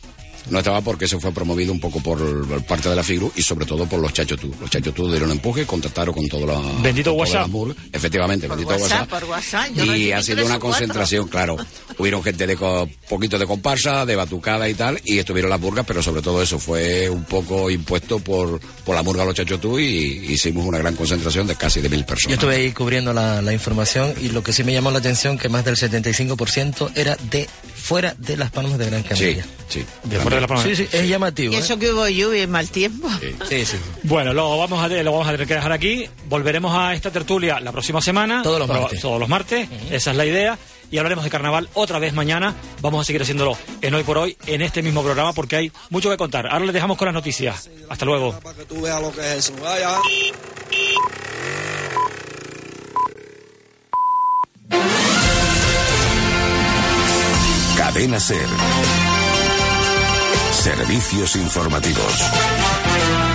No 0.49 0.59
estaba 0.59 0.81
porque 0.81 1.05
eso 1.05 1.19
fue 1.19 1.31
promovido 1.31 1.71
un 1.71 1.79
poco 1.79 2.01
por, 2.01 2.63
parte 2.65 2.89
de 2.89 2.95
la 2.95 3.03
FIGRU 3.03 3.31
y 3.35 3.41
sobre 3.41 3.65
todo 3.65 3.85
por 3.85 3.99
los 3.99 4.11
chachotú. 4.13 4.53
Los 4.59 4.69
chachotú 4.69 5.09
dieron 5.11 5.31
empuje, 5.31 5.65
contactaron 5.65 6.13
con 6.15 6.27
todo 6.27 6.45
la... 6.47 6.59
Bendito 6.81 7.15
con 7.15 7.25
todas 7.27 7.49
WhatsApp. 7.49 7.77
Efectivamente, 7.93 8.47
Por 8.47 8.57
bendito 8.57 8.75
WhatsApp, 8.81 9.01
WhatsApp. 9.01 9.09
por 9.09 9.29
WhatsApp, 9.29 9.69
yo 9.75 9.95
Y 9.95 10.11
ha 10.11 10.21
sido 10.23 10.37
una 10.45 10.59
cuatro. 10.59 10.69
concentración, 10.69 11.27
claro. 11.27 11.57
Hubieron 11.97 12.23
gente 12.23 12.47
de 12.47 12.55
co- 12.55 12.89
poquito 13.07 13.37
de 13.37 13.45
comparsa, 13.45 14.05
de 14.05 14.15
batucada 14.15 14.67
y 14.69 14.73
tal, 14.73 14.99
y 15.05 15.19
estuvieron 15.19 15.49
las 15.49 15.59
murgas, 15.59 15.85
pero 15.85 16.01
sobre 16.01 16.21
todo 16.21 16.41
eso 16.41 16.59
fue 16.59 17.09
un 17.09 17.23
poco 17.25 17.69
impuesto 17.69 18.19
por, 18.19 18.59
por 18.85 18.95
la 18.95 19.03
murga 19.03 19.25
Los 19.25 19.35
Chachotú 19.35 19.79
y 19.79 20.25
hicimos 20.29 20.65
una 20.65 20.77
gran 20.79 20.95
concentración 20.95 21.45
de 21.47 21.55
casi 21.55 21.81
de 21.81 21.89
mil 21.89 22.01
Yo 22.01 22.05
personas. 22.05 22.33
estuve 22.35 22.55
ahí 22.55 22.71
cubriendo 22.71 23.13
la, 23.13 23.41
la 23.41 23.53
información 23.53 24.13
y 24.21 24.29
lo 24.29 24.43
que 24.43 24.53
sí 24.53 24.63
me 24.63 24.73
llamó 24.73 24.91
la 24.91 24.99
atención 24.99 25.37
que 25.37 25.49
más 25.49 25.63
del 25.65 25.75
75% 25.75 26.91
era 26.95 27.17
de 27.29 27.47
fuera 27.89 28.13
de 28.19 28.37
las 28.37 28.51
Palmas 28.51 28.77
de 28.77 28.85
Gran 28.85 29.01
Sí, 29.01 29.09
Canaria. 29.09 29.45
sí. 29.67 29.85
De 30.03 30.19
fuera 30.19 30.35
de 30.37 30.41
la 30.41 30.47
Palma. 30.47 30.63
Sí, 30.63 30.75
sí, 30.75 30.87
es 30.91 31.07
llamativo. 31.09 31.53
Y 31.53 31.55
¿eh? 31.57 31.59
eso 31.59 31.79
que 31.79 31.91
hubo 31.91 32.07
lluvia 32.07 32.43
y 32.43 32.47
mal 32.47 32.69
tiempo. 32.69 33.09
Sí, 33.49 33.65
sí. 33.65 33.77
Bueno, 34.03 34.31
lo 34.33 34.57
vamos, 34.59 34.79
a, 34.83 34.87
lo 34.87 35.11
vamos 35.11 35.27
a 35.27 35.31
tener 35.31 35.47
que 35.47 35.55
dejar 35.55 35.71
aquí. 35.71 36.07
Volveremos 36.27 36.71
a 36.75 36.93
esta 36.93 37.09
tertulia 37.09 37.59
la 37.59 37.71
próxima 37.71 37.99
semana. 38.01 38.43
Todos 38.43 38.59
los 38.59 38.67
Pero- 38.67 38.81
martes. 38.81 39.01
Todos 39.01 39.19
los 39.19 39.27
martes. 39.27 39.67
Esa 39.89 40.11
es 40.11 40.17
la 40.17 40.25
idea. 40.25 40.57
Y 40.91 40.97
hablaremos 40.97 41.23
de 41.23 41.29
carnaval 41.31 41.69
otra 41.73 41.99
vez 41.99 42.13
mañana. 42.13 42.55
Vamos 42.81 43.01
a 43.01 43.03
seguir 43.05 43.21
haciéndolo 43.23 43.57
en 43.81 43.93
Hoy 43.93 44.03
por 44.03 44.17
Hoy, 44.19 44.37
en 44.47 44.61
este 44.61 44.81
mismo 44.81 45.03
programa, 45.03 45.33
porque 45.33 45.55
hay 45.55 45.71
mucho 45.89 46.09
que 46.09 46.17
contar. 46.17 46.47
Ahora 46.47 46.65
les 46.65 46.73
dejamos 46.73 46.97
con 46.97 47.05
las 47.07 47.13
noticias. 47.13 47.69
Hasta 47.89 48.05
luego. 48.05 48.35
Cadena 57.99 58.17
Ser. 58.17 58.47
Servicios 60.53 61.35
informativos. 61.35 63.28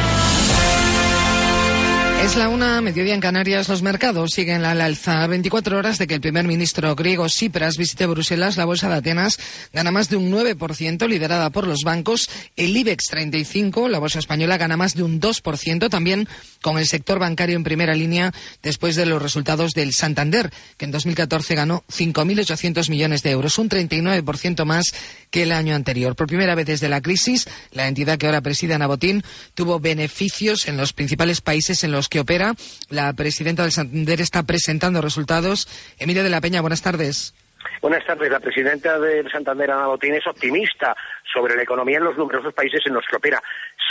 Es 2.24 2.36
la 2.36 2.48
una, 2.48 2.80
mediodía 2.80 3.12
en 3.12 3.20
Canarias. 3.20 3.68
Los 3.68 3.82
mercados 3.82 4.30
siguen 4.30 4.64
al 4.64 4.80
alza. 4.80 5.22
A 5.22 5.26
24 5.26 5.76
horas 5.76 5.98
de 5.98 6.06
que 6.06 6.14
el 6.14 6.22
primer 6.22 6.46
ministro 6.46 6.96
griego 6.96 7.26
Tsipras 7.26 7.76
visite 7.76 8.06
Bruselas, 8.06 8.56
la 8.56 8.64
bolsa 8.64 8.88
de 8.88 8.94
Atenas 8.94 9.38
gana 9.74 9.90
más 9.90 10.08
de 10.08 10.16
un 10.16 10.32
9%, 10.32 11.06
liderada 11.06 11.50
por 11.50 11.66
los 11.66 11.82
bancos. 11.84 12.30
El 12.56 12.74
IBEX 12.74 13.08
35, 13.10 13.90
la 13.90 13.98
bolsa 13.98 14.20
española, 14.20 14.56
gana 14.56 14.78
más 14.78 14.94
de 14.94 15.02
un 15.02 15.20
2%, 15.20 15.90
también 15.90 16.26
con 16.62 16.78
el 16.78 16.86
sector 16.86 17.18
bancario 17.18 17.56
en 17.56 17.62
primera 17.62 17.94
línea 17.94 18.32
después 18.62 18.96
de 18.96 19.04
los 19.04 19.20
resultados 19.20 19.72
del 19.72 19.92
Santander, 19.92 20.50
que 20.78 20.86
en 20.86 20.92
2014 20.92 21.54
ganó 21.54 21.84
5.800 21.92 22.88
millones 22.88 23.22
de 23.22 23.32
euros, 23.32 23.58
un 23.58 23.68
39% 23.68 24.64
más 24.64 24.94
que 25.30 25.42
el 25.42 25.52
año 25.52 25.74
anterior. 25.74 26.16
Por 26.16 26.26
primera 26.26 26.54
vez 26.54 26.64
desde 26.64 26.88
la 26.88 27.02
crisis, 27.02 27.46
la 27.70 27.86
entidad 27.86 28.16
que 28.16 28.24
ahora 28.24 28.40
preside 28.40 28.72
Ana 28.72 28.86
Botín 28.86 29.22
tuvo 29.54 29.78
beneficios 29.78 30.68
en 30.68 30.78
los 30.78 30.94
principales 30.94 31.42
países 31.42 31.84
en 31.84 31.92
los 31.92 32.08
que 32.08 32.13
opera. 32.20 32.54
La 32.90 33.12
presidenta 33.12 33.62
del 33.62 33.72
Santander 33.72 34.20
está 34.20 34.42
presentando 34.42 35.00
resultados. 35.00 35.68
Emilia 35.98 36.22
de 36.22 36.30
la 36.30 36.40
Peña, 36.40 36.60
buenas 36.60 36.82
tardes. 36.82 37.34
Buenas 37.80 38.04
tardes. 38.04 38.30
La 38.30 38.40
presidenta 38.40 38.98
del 38.98 39.30
Santander, 39.30 39.70
Ana 39.70 39.86
Botín, 39.86 40.14
es 40.14 40.26
optimista 40.26 40.96
sobre 41.32 41.56
la 41.56 41.62
economía 41.62 41.98
en 41.98 42.04
los 42.04 42.16
numerosos 42.16 42.54
países 42.54 42.80
en 42.86 42.94
los 42.94 43.04
que 43.06 43.16
opera, 43.16 43.42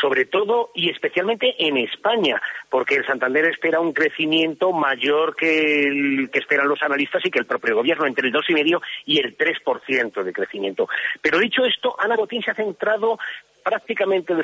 sobre 0.02 0.26
todo 0.26 0.72
y 0.74 0.90
especialmente 0.90 1.54
en 1.60 1.78
España, 1.78 2.42
porque 2.70 2.96
el 2.96 3.06
Santander 3.06 3.46
espera 3.46 3.80
un 3.80 3.94
crecimiento 3.94 4.72
mayor 4.72 5.36
que 5.36 5.84
el 5.84 6.30
que 6.32 6.40
esperan 6.40 6.68
los 6.68 6.82
analistas 6.82 7.22
y 7.26 7.32
que 7.32 7.40
el 7.40 7.46
propio 7.46 7.76
gobierno, 7.76 8.08
entre 8.08 8.28
el 8.28 8.34
2,5 8.34 8.82
y 9.06 9.20
el 9.20 9.38
3% 9.38 10.24
de 10.24 10.34
crecimiento. 10.34 10.88
Pero 11.22 11.40
dicho 11.40 11.64
esto, 11.64 11.96
Ana 12.00 12.16
Botín 12.16 12.42
se 12.42 12.52
ha 12.52 12.56
centrado 12.56 13.20
prácticamente 13.64 14.36
de 14.36 14.44